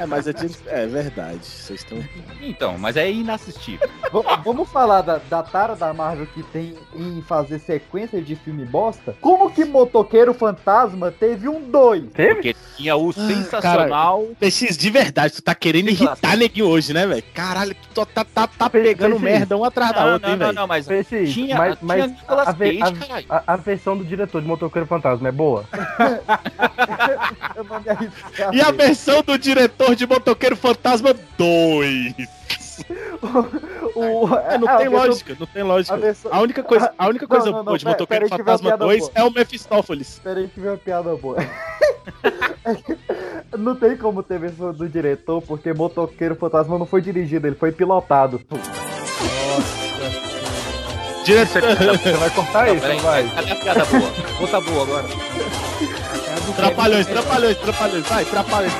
[0.00, 0.58] É, mas a gente...
[0.66, 1.98] É verdade, vocês estão...
[2.42, 3.88] Então, mas é inassistível.
[4.12, 8.64] V- Vamos falar da, da tara da Marvel que tem em fazer sequência de filme
[8.64, 9.16] bosta?
[9.20, 12.04] Como que Motoqueiro Fantasma teve um 2?
[12.14, 14.26] Porque tinha o sensacional.
[14.38, 17.22] PX, de verdade, tu tá querendo irritar neguinho hoje, né, velho?
[17.34, 20.46] Caralho, tu tá, tá, tá pegando merda um atrás da Não, outra, não, hein, não,
[20.46, 20.52] velho?
[20.60, 23.26] não, mas Peixe, tinha, mas, tinha mas Nicolas a, Cage, caralho.
[23.28, 25.64] a, a, a versão do diretor de Motoqueiro Fantasma é boa?
[27.88, 28.54] Arriscar.
[28.54, 32.14] E a versão do diretor de Motoqueiro Fantasma 2.
[33.94, 35.94] O, É, não a tem lógica, não tem lógica.
[35.94, 38.38] a versão- A única coisa, a única Não, coisa não, não, boa de Motoqueiro vem
[38.38, 39.12] Fantasma piada 2 boa.
[39.14, 40.20] é o Mephistófeles.
[40.22, 41.36] Pera aí que veio uma piada boa.
[41.42, 41.48] É
[43.58, 47.72] não tem como ter versão do diretor, porque Motoqueiro Fantasma não foi dirigido, ele foi
[47.72, 48.40] pilotado.
[51.28, 51.60] Diretor...
[52.00, 53.28] Você vai cortar isso, Peraí, não vai?
[53.34, 54.12] cadê a piada boa?
[54.40, 55.04] Outra boa agora.
[56.56, 58.72] Trapalhões, trapalhões, trapalhões, vai, trapalhões.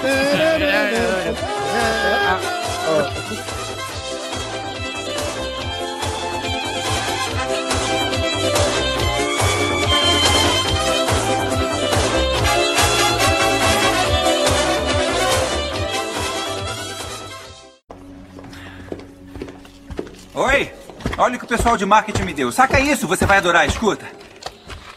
[20.35, 20.71] Oi,
[21.19, 22.51] olha o que o pessoal de marketing me deu.
[22.53, 24.07] Saca isso, você vai adorar, escuta.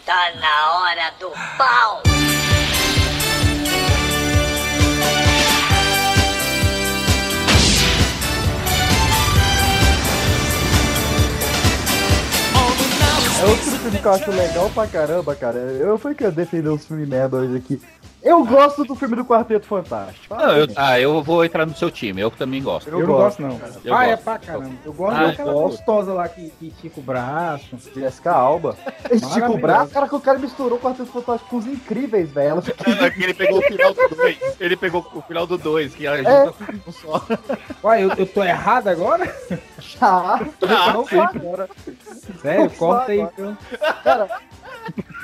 [0.06, 2.02] Tá na hora do pau!
[13.42, 15.58] É outro filme que eu acho legal pra caramba, cara.
[15.58, 17.82] Eu fui que eu defendi os filmes merda hoje aqui.
[18.24, 20.36] Eu gosto do filme do Quarteto Fantástico.
[20.36, 22.88] Não, eu, ah, eu vou entrar no seu time, eu também gosto.
[22.88, 23.60] Eu, não gosto, não.
[23.84, 24.24] Eu ah, é gosto.
[24.24, 24.70] pra caramba.
[24.86, 25.78] Eu gosto Ah, daquela eu gosto.
[25.78, 27.76] gostosa lá que, que estica o braço.
[27.96, 28.78] Jessica Alba.
[29.10, 32.50] Estica o braço, cara, que o cara misturou o Quarteto Fantástico com os incríveis, velho.
[32.52, 32.84] Ela fica...
[33.18, 34.38] Ele pegou o final do 2.
[34.60, 36.46] Ele pegou o final do 2, que a gente É.
[36.46, 37.26] tá com um só.
[37.84, 39.36] Ué, eu, eu tô errado agora?
[40.00, 41.68] Ah, Ah, não agora.
[42.42, 43.58] Sério, corta aí então.
[44.04, 44.28] Cara,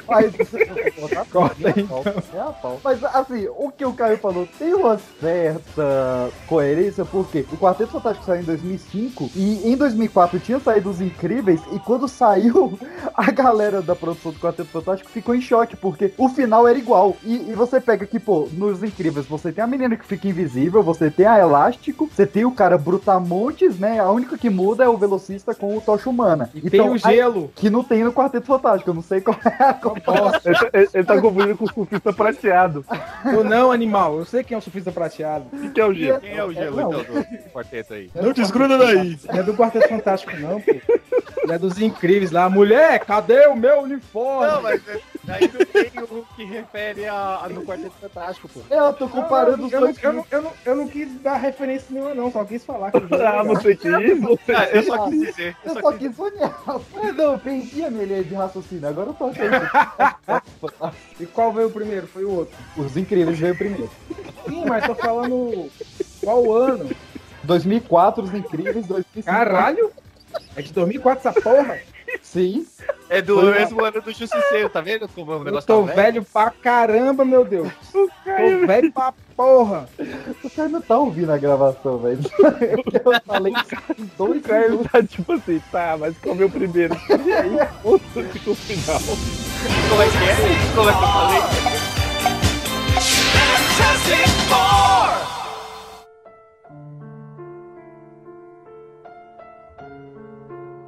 [0.08, 0.34] mas...
[1.32, 1.88] Corta aí,
[2.34, 2.80] É a pau.
[2.84, 8.26] Mas assim, o que o Caio falou tem uma certa coerência, porque o Quarteto Fantástico
[8.26, 12.78] saiu em 2005 e em 2004 tinha saído Os Incríveis e quando saiu,
[13.14, 17.16] a galera da produção do Quarteto Fantástico ficou em choque, porque o final era igual.
[17.24, 20.82] E, e você pega que, pô, nos Incríveis você tem a menina que fica invisível,
[20.84, 24.00] você tem a Elástico, você tem o cara Brutamontes, né?
[24.00, 26.50] A única que muda é o velocista com o Tocha Humana.
[26.56, 27.52] E tem o aí- gelo.
[27.56, 29.74] que não tem no Quarteto Fantástico, eu não sei qual é a.
[30.46, 32.86] Ele, tá- ele- ele tá confundindo com o surfista prateado.
[33.36, 34.18] Ou não, animal.
[34.18, 35.46] Eu sei quem é o surfista prateado.
[35.52, 36.20] O que é o gelo?
[36.20, 37.02] Quem é o gelo, Não.
[37.02, 38.10] então, do quarteto aí?
[38.16, 39.18] Não desgruda daí.
[39.28, 40.72] Não é do Quarteto Fantástico, não, pô.
[41.44, 42.50] Ele é dos incríveis lá.
[42.50, 44.52] Mulher, cadê o meu uniforme?
[44.52, 44.82] Não, mas
[45.30, 48.62] aí não tem o que refere a, a- no Quarteto Fantástico, pô.
[48.70, 52.14] Eu tô comparando os dois eu, não, eu, não, eu não quis dar referência nenhuma,
[52.14, 52.32] não.
[52.32, 53.92] Só quis falar que o jogo é Ah, você quis,
[54.56, 55.56] Ah, eu só quis dizer.
[55.66, 56.62] Eu só quis sonhar.
[56.68, 56.80] Ah,
[57.16, 58.88] Não, eu perdi a minha linha de raciocínio.
[58.88, 59.50] Agora eu tô achando.
[61.20, 62.08] E qual veio primeiro?
[62.08, 62.56] Foi o outro.
[62.76, 63.90] Os incríveis veio primeiro.
[64.48, 65.70] Sim, mas tô falando
[66.24, 66.90] qual ano?
[67.44, 69.26] 2004, os incríveis, 2005.
[69.26, 69.92] Caralho!
[70.56, 71.80] É de 2004 essa porra?
[72.22, 72.66] Sim.
[73.10, 75.94] É do Foi mesmo ano do Justiceiro, tá vendo como o Eu negócio tô tá
[75.94, 77.70] velho pra caramba, meu Deus.
[77.92, 78.08] Tô
[78.68, 79.88] velho pra porra.
[80.44, 82.20] O cara não tá ouvindo a gravação, velho.
[83.06, 84.92] Eu falei em O dois Caio minutos.
[84.92, 86.96] tá tipo assim, tá, mas qual é o meu primeiro?
[87.26, 89.00] E aí, outro que o final.
[89.90, 90.76] Como é que é?
[90.76, 91.68] Como é que eu falei?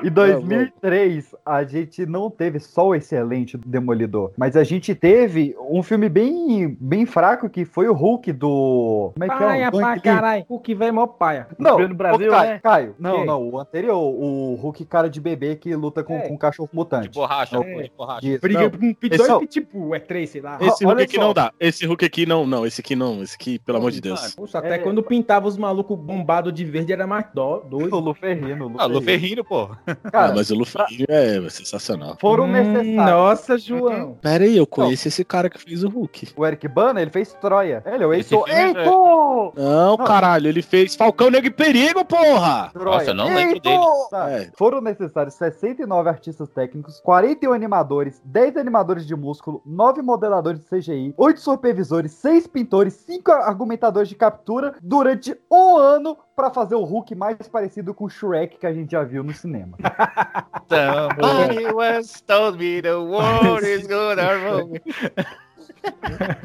[0.03, 5.83] Em 2003, a gente não teve só o excelente Demolidor, mas a gente teve um
[5.83, 9.11] filme bem, bem fraco que foi o Hulk do.
[9.13, 9.69] Como é que Paia é?
[9.69, 10.01] Lee.
[10.01, 10.45] caralho.
[10.47, 11.47] O que vem mó paia.
[11.57, 12.59] Não, no Brasil, o Caio, né?
[12.63, 13.25] Caio, não, Quem?
[13.25, 16.27] não, o anterior, o Hulk cara de bebê que luta com, É.
[16.27, 17.09] com cachorro mutante.
[17.09, 18.27] De borracha, Não, de borracha.
[18.27, 20.57] Isso, Briga com um Esse é 2 o- pitbull, é 3, sei lá.
[20.61, 21.51] Esse Hulk aqui não dá.
[21.59, 22.65] Esse Hulk aqui não, não.
[22.65, 23.21] Esse aqui não.
[23.21, 24.35] Esse aqui, pelo amor de Deus.
[24.35, 24.77] Poxa, até É.
[24.79, 27.89] quando pintava os malucos bombados de verde era mais dó, doido.
[27.99, 29.43] O Luferrino, o Ah, Luferrino.
[29.43, 29.69] Luferrino, pô.
[30.05, 32.17] Ah, Cara, mas o Luffy é sensacional.
[32.19, 32.95] foram Hum, necessários.
[32.95, 34.17] Nossa, João.
[34.21, 36.29] Pera aí, eu conheço esse cara que fez o Hulk.
[36.35, 37.81] O Eric Bana, ele fez Troia.
[37.85, 38.45] Ele é o Heitor.
[38.47, 39.53] filme é- Heitor!
[39.55, 42.69] Não, caralho, ele fez Falcão Negro e Perigo, porra!
[42.73, 42.97] Troia.
[42.97, 44.09] Nossa, eu não lembro Heitor!
[44.09, 44.29] Tá.
[44.31, 44.49] É.
[44.55, 51.13] Foram necessários 69 artistas técnicos, 41 animadores, 10 animadores de músculo, 9 modeladores de CGI,
[51.17, 57.13] 8 supervisores, 6 pintores, 5 argumentadores de captura durante um ano pra fazer o Hulk
[57.15, 59.77] mais parecido com o Shrek que a gente já viu no cinema.
[60.69, 64.79] Somebody once told me the world is gonna roll me.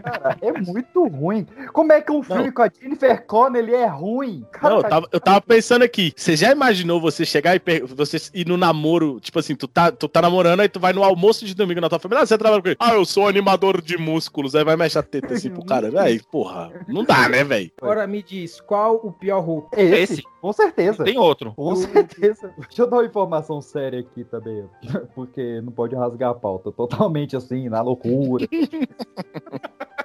[0.03, 1.47] Cara, é muito ruim.
[1.73, 4.45] Como é que um filme com a Jennifer Connelly é ruim?
[4.53, 6.13] Cara, Não, eu tava, eu tava pensando aqui.
[6.17, 10.09] Você já imaginou você chegar e você ir no namoro, tipo assim, tu tá, tu
[10.09, 12.63] tá namorando, aí tu vai no almoço de domingo na tua família, ah, você trabalha
[12.63, 12.77] com ele.
[12.79, 14.55] Ah, eu sou animador de músculos.
[14.55, 15.91] Aí vai mexer a teta assim pro cara.
[15.91, 17.71] Véi, porra, não dá, né, velho?
[17.81, 19.69] Agora me diz, qual o pior Hulk?
[19.77, 20.23] Esse, Esse.
[20.41, 21.05] com certeza.
[21.05, 21.53] Tem outro.
[21.55, 22.53] Com certeza.
[22.59, 24.65] Deixa eu dar uma informação séria aqui também,
[25.15, 26.71] porque não pode rasgar a pauta.
[26.73, 28.47] Totalmente assim, na loucura.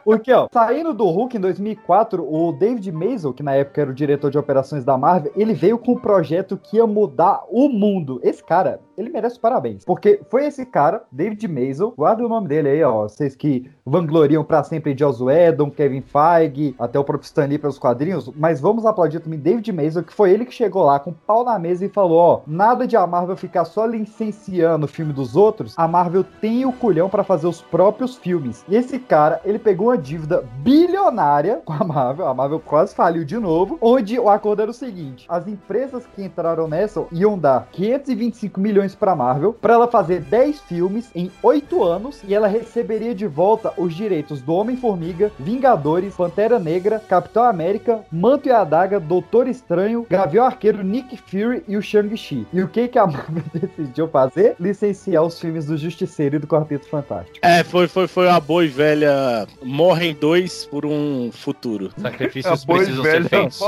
[0.03, 3.93] Porque, ó, saindo do Hulk em 2004, o David Mazel, que na época era o
[3.93, 8.19] diretor de operações da Marvel, ele veio com um projeto que ia mudar o mundo.
[8.23, 9.85] Esse cara, ele merece parabéns.
[9.85, 14.43] Porque foi esse cara, David Mazel, guarda o nome dele aí, ó, vocês que vangloriam
[14.43, 18.85] pra sempre Joss Whedon, Kevin Feige, até o próprio Stan Lee pelos quadrinhos, mas vamos
[18.85, 21.85] aplaudir também David Mazel, que foi ele que chegou lá com o pau na mesa
[21.85, 25.87] e falou, ó, nada de a Marvel ficar só licenciando o filme dos outros, a
[25.87, 28.65] Marvel tem o culhão pra fazer os próprios filmes.
[28.67, 33.23] E esse cara, ele pegou uma dívida bilionária com a Marvel, a Marvel quase faliu
[33.23, 37.67] de novo, onde o acordo era o seguinte, as empresas que entraram nessa iam dar
[37.71, 43.13] 525 milhões pra Marvel, pra ela fazer 10 filmes em 8 anos, e ela receberia
[43.15, 49.47] de volta os direitos do Homem-Formiga, Vingadores, Pantera Negra, Capitão América, Manto e Adaga, Doutor
[49.47, 52.47] Estranho, Gavião Arqueiro, Nick Fury e o Shang-Chi.
[52.51, 54.55] E o que que a Marvel decidiu fazer?
[54.59, 57.37] Licenciar os filmes do Justiceiro e do Quarteto Fantástico.
[57.41, 61.91] É, foi, foi, foi a boa e velha Morrem dois por um futuro.
[61.97, 63.61] Sacrifícios precisam ser feitos.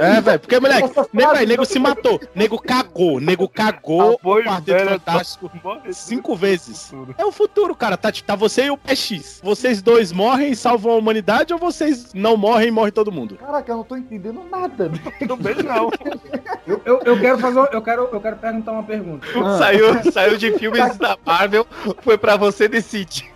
[0.00, 4.48] É, velho, porque, moleque, nego, nego se matou, nego cagou, nego nego cagou Apoio o
[4.48, 5.50] Quarteto velho, Fantástico
[5.92, 6.92] cinco vezes.
[7.18, 7.96] É o futuro, cara.
[7.96, 9.40] Tá, tá você e o PX.
[9.42, 13.36] Vocês dois morrem e salvam a humanidade ou vocês não morrem e morre todo mundo?
[13.36, 14.90] Caraca, eu não tô entendendo nada.
[15.26, 15.90] Também não.
[16.66, 17.68] Eu, eu, eu quero fazer.
[17.72, 19.26] Eu quero, eu quero perguntar uma pergunta.
[19.58, 21.66] Saiu, saiu de filmes da Marvel,
[22.02, 23.30] foi pra você decidir.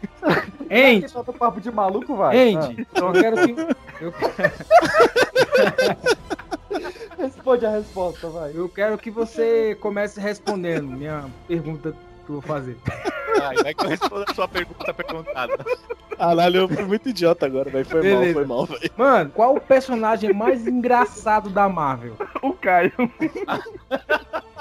[0.71, 2.55] Andy, Tá papo de maluco, vai.
[2.55, 3.55] Andy, eu quero que.
[4.01, 4.13] Eu,
[5.59, 5.97] Ah,
[7.27, 8.53] responde a resposta, vai.
[8.55, 11.91] eu quero que você comece respondendo minha pergunta
[12.25, 12.77] que eu vou fazer.
[13.43, 15.65] Ai, vai que eu respondo a sua pergunta perguntada.
[16.17, 17.85] Caralho, eu fui muito idiota agora, velho.
[17.85, 18.33] Foi mal, Beleza.
[18.35, 18.91] foi mal, velho.
[18.97, 22.17] Mano, qual o personagem mais engraçado da Marvel?
[22.43, 22.93] O Caio.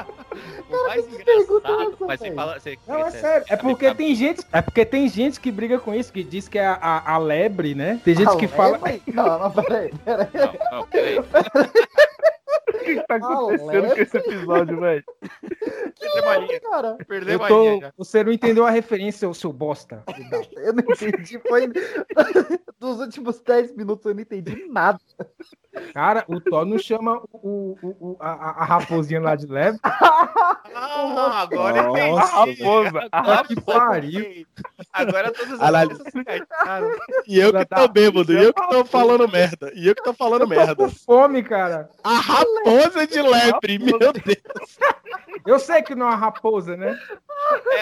[0.69, 2.59] O mais engraçado, mas você fala.
[2.59, 3.45] Você, Não, é sério.
[3.49, 6.57] É porque tem gente, é porque tem gente que briga com isso, que diz que
[6.59, 8.01] é a, a, a lebre, né?
[8.03, 8.77] Tem gente Ah, que é, fala.
[9.07, 10.27] Não, não, peraí, peraí.
[10.33, 11.19] Não, não, peraí.
[12.85, 13.95] O que, que tá acontecendo leve.
[13.95, 15.03] com esse episódio, velho?
[15.99, 16.59] Perdeu a linha.
[16.59, 20.03] Cara, Perdeu Eu a linha você não entendeu a referência, seu, seu bosta.
[20.57, 21.39] eu não entendi.
[21.39, 21.67] Foi
[22.79, 24.99] dos últimos 10 minutos eu não entendi nada.
[25.93, 28.31] Cara, o Thor não chama o, o, o- a,
[28.61, 29.77] a- raposinha lá de leve.
[29.83, 32.19] Ah, agora eu entendi.
[32.19, 33.07] A raposa.
[33.11, 34.45] A Ah, que pariu.
[34.93, 36.91] Agora se encaixaram.
[37.27, 39.71] E eu que tô da bêbado, e eu que tô falando merda.
[39.75, 40.75] E eu que tô falando merda.
[40.75, 41.89] Com fome, cara.
[42.03, 44.13] A raposa de lebre, meu Deus.
[45.45, 46.97] Eu sei que não é uma raposa, né?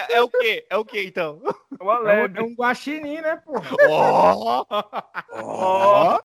[0.09, 0.65] É, é o quê?
[0.69, 1.39] É o quê, então?
[1.79, 2.41] É uma É um, lebre.
[2.41, 3.67] é um guaxinim, né, porra?
[3.89, 4.65] Ó!
[5.31, 6.19] Ó.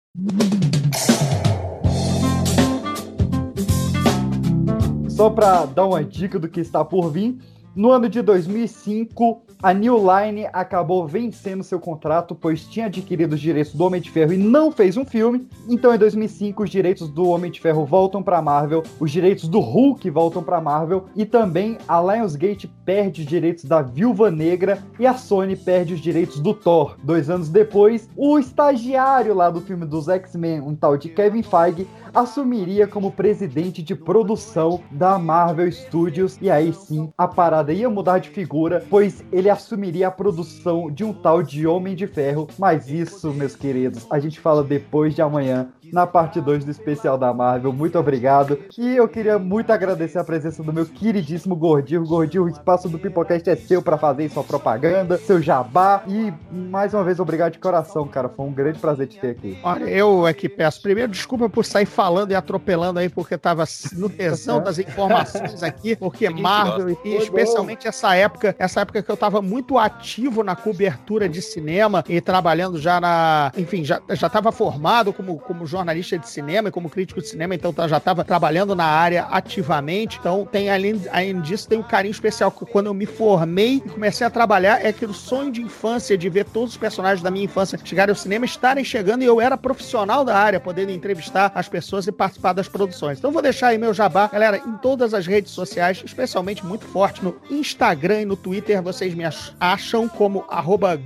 [5.19, 7.41] Só pra dar uma dica do que está por vir,
[7.79, 13.41] no ano de 2005, a New Line acabou vencendo seu contrato, pois tinha adquirido os
[13.41, 15.49] direitos do Homem de Ferro e não fez um filme.
[15.69, 19.61] Então, em 2005, os direitos do Homem de Ferro voltam para Marvel, os direitos do
[19.61, 25.07] Hulk voltam para Marvel e também a Lionsgate perde os direitos da Viúva Negra e
[25.07, 26.97] a Sony perde os direitos do Thor.
[27.03, 31.87] Dois anos depois, o estagiário lá do filme dos X-Men, um tal de Kevin Feige,
[32.15, 38.19] assumiria como presidente de produção da Marvel Studios e aí sim a parada ia mudar
[38.19, 42.49] de figura, pois ele assumiria a produção de um tal de Homem de Ferro.
[42.59, 45.69] Mas isso, meus queridos, a gente fala depois de amanhã.
[45.93, 48.59] Na parte 2 do especial da Marvel, muito obrigado.
[48.77, 52.05] E eu queria muito agradecer a presença do meu queridíssimo Gordinho.
[52.05, 56.03] Gordinho, o espaço do Pipocast é seu para fazer sua propaganda, seu jabá.
[56.07, 58.29] E mais uma vez, obrigado de coração, cara.
[58.29, 59.59] Foi um grande prazer te ter aqui.
[59.63, 63.65] Olha, eu é que peço primeiro desculpa por sair falando e atropelando aí, porque tava
[63.95, 69.17] no tesão das informações aqui, porque Marvel, e especialmente essa época, essa época que eu
[69.17, 73.53] tava muito ativo na cobertura de cinema e trabalhando já na.
[73.57, 75.78] Enfim, já, já tava formado como, como jornalista
[76.19, 80.19] de cinema e como crítico de cinema, então tá- já tava trabalhando na área ativamente.
[80.21, 84.27] Então, tem além, além disso, tem um carinho especial quando eu me formei e comecei
[84.27, 87.79] a trabalhar, é aquele sonho de infância de ver todos os personagens da minha infância
[87.85, 92.07] chegarem ao cinema, estarem chegando e eu era profissional da área, podendo entrevistar as pessoas
[92.07, 93.19] e participar das produções.
[93.19, 97.23] Então, vou deixar aí meu jabá, galera, em todas as redes sociais, especialmente muito forte
[97.25, 100.45] no Instagram e no Twitter, vocês me ach- acham como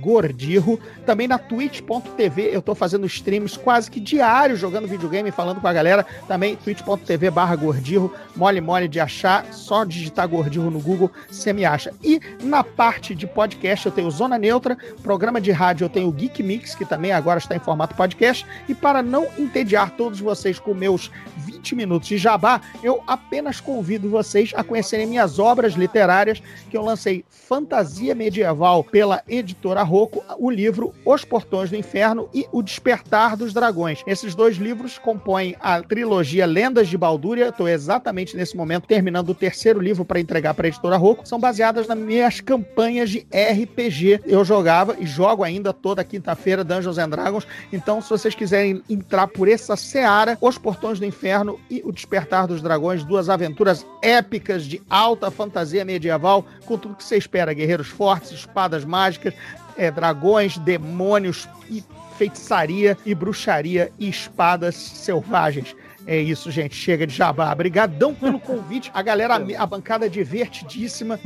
[0.01, 0.79] gordirro.
[1.05, 5.73] Também na twitch.tv eu tô fazendo streams quase que diários, jogando videogame, falando com a
[5.73, 6.05] galera.
[6.25, 11.65] Também twitch.tv barra gordirro, mole mole de achar, só digitar gordirro no Google, você me
[11.65, 11.93] acha.
[12.01, 16.41] E na parte de podcast eu tenho Zona Neutra, programa de rádio eu tenho Geek
[16.41, 18.45] Mix, que também agora está em formato podcast.
[18.69, 24.09] E para não entediar todos vocês com meus 20 minutos de jabá, eu apenas convido
[24.09, 30.49] vocês a conhecerem minhas obras literárias que eu lancei Fantasia Medieval pela editora Rocco, o
[30.49, 34.01] livro Os Portões do Inferno e O Despertar dos Dragões.
[34.07, 37.49] Esses dois livros compõem a trilogia Lendas de Baldúria.
[37.49, 41.27] Estou exatamente nesse momento terminando o terceiro livro para entregar para a editora Rocco.
[41.27, 44.21] São baseadas nas minhas campanhas de RPG.
[44.25, 47.47] Eu jogava e jogo ainda toda quinta-feira Dungeons and Dragons.
[47.71, 52.47] Então, se vocês quiserem entrar por essa seara, Os Portões do Inferno e O Despertar
[52.47, 57.87] dos Dragões, duas aventuras épicas de alta fantasia medieval, com tudo que você espera: guerreiros
[57.87, 59.33] fortes, espadas mágicas,
[59.77, 61.83] é, dragões, demônios e
[62.17, 65.75] feitiçaria e bruxaria e espadas selvagens.
[66.05, 66.75] É isso, gente.
[66.75, 67.51] Chega de jabá.
[67.51, 68.91] Obrigadão pelo convite.
[68.93, 71.19] A galera, a bancada divertidíssima.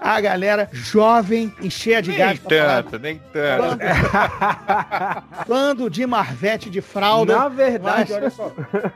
[0.00, 2.38] A galera jovem e cheia de Nem gás.
[2.38, 3.78] falar tanto, nem tanto.
[5.46, 7.36] Bando de marvete de fralda.
[7.36, 8.52] Na verdade, Mas- olha só,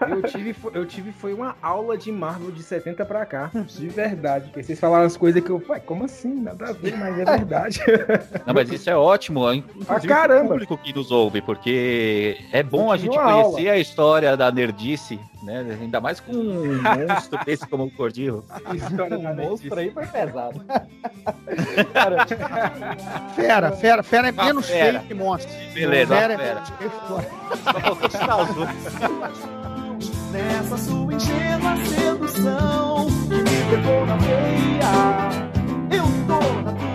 [0.08, 4.46] eu tive, eu tive foi uma aula de Marvel de 70 pra cá, de verdade,
[4.46, 6.34] porque vocês falaram as coisas que eu, pai, como assim?
[6.40, 7.80] Nada a ver, mas é verdade.
[8.46, 10.40] Não, mas isso é ótimo, inclusive Ah, caramba.
[10.40, 14.99] pro público que nos ouve, porque é bom a gente conhecer a história da nerdice
[15.00, 15.64] disse, né?
[15.80, 18.44] Ainda mais com um monstro desse como o Cordillo.
[18.66, 20.64] O monstro aí foi pesado.
[23.34, 24.98] Fera, fera, fera é menos fera.
[25.00, 25.52] feio que monstro.
[25.72, 26.62] Beleza, fera é fera.
[27.88, 28.14] outros.
[30.32, 34.90] Nessa sua ingênua sedução que me pegou na veia.
[35.90, 36.89] Eu tô na tua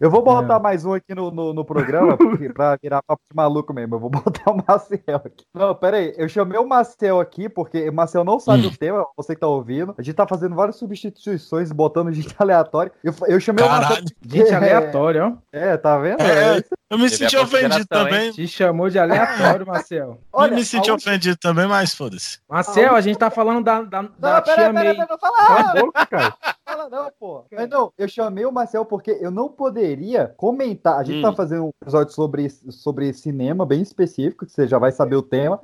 [0.00, 3.34] Eu vou botar mais um aqui no, no, no programa, porque, pra virar papo de
[3.34, 3.96] maluco mesmo.
[3.96, 5.44] Eu vou botar o Marcel aqui.
[5.52, 6.14] Não, pera aí.
[6.16, 9.48] Eu chamei o Marcel aqui, porque o Marcel não sabe o tema, você que tá
[9.48, 9.94] ouvindo.
[9.98, 12.92] A gente tá fazendo várias substituições, botando gente aleatória.
[13.02, 14.04] Eu, eu chamei o Marcel.
[14.24, 15.32] Gente aleatória, ó.
[15.52, 16.20] É, tá vendo?
[16.22, 16.77] É, isso.
[16.90, 18.32] Eu me senti ofendido também.
[18.32, 20.18] Te chamou de aleatório, Marcel.
[20.32, 22.38] eu me senti ofendido também, mas foda-se.
[22.48, 24.96] Marcel, a gente tá falando da, da, da Não, tia pera, May.
[24.96, 25.36] não fala.
[25.46, 26.34] Cala a boca, cara.
[26.64, 27.44] Fala não, pô.
[27.50, 30.98] Mas não, eu chamei o Marcel porque eu não poderia comentar.
[30.98, 31.22] A gente Hum.
[31.22, 35.22] tá fazendo um episódio sobre, sobre cinema bem específico, que você já vai saber o
[35.22, 35.58] tema.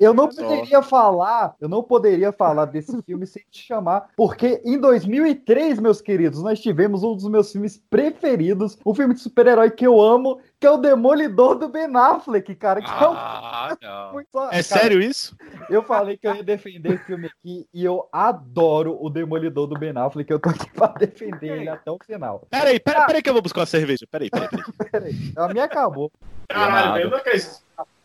[0.00, 4.78] Eu não poderia falar, eu não poderia falar desse filme sem te chamar, porque em
[4.80, 9.86] 2003, meus queridos, nós tivemos um dos meus filmes preferidos, um filme de super-herói que
[9.86, 12.80] eu amo, que é o Demolidor do Ben Affleck, cara.
[12.80, 14.12] Que é um Ah, não.
[14.14, 15.36] muito É cara, sério isso?
[15.68, 19.78] Eu falei que eu ia defender esse filme aqui e eu adoro o Demolidor do
[19.78, 20.30] Ben Affleck.
[20.30, 22.46] Eu tô aqui pra defender ele até o final.
[22.50, 24.06] Peraí, peraí, peraí que eu vou buscar uma cerveja.
[24.10, 24.64] Peraí, peraí, peraí.
[24.90, 26.10] Peraí, a minha acabou.
[26.48, 27.64] Caralho, velho, não é isso.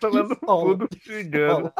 [0.00, 1.72] Tá lá no fundo xingando.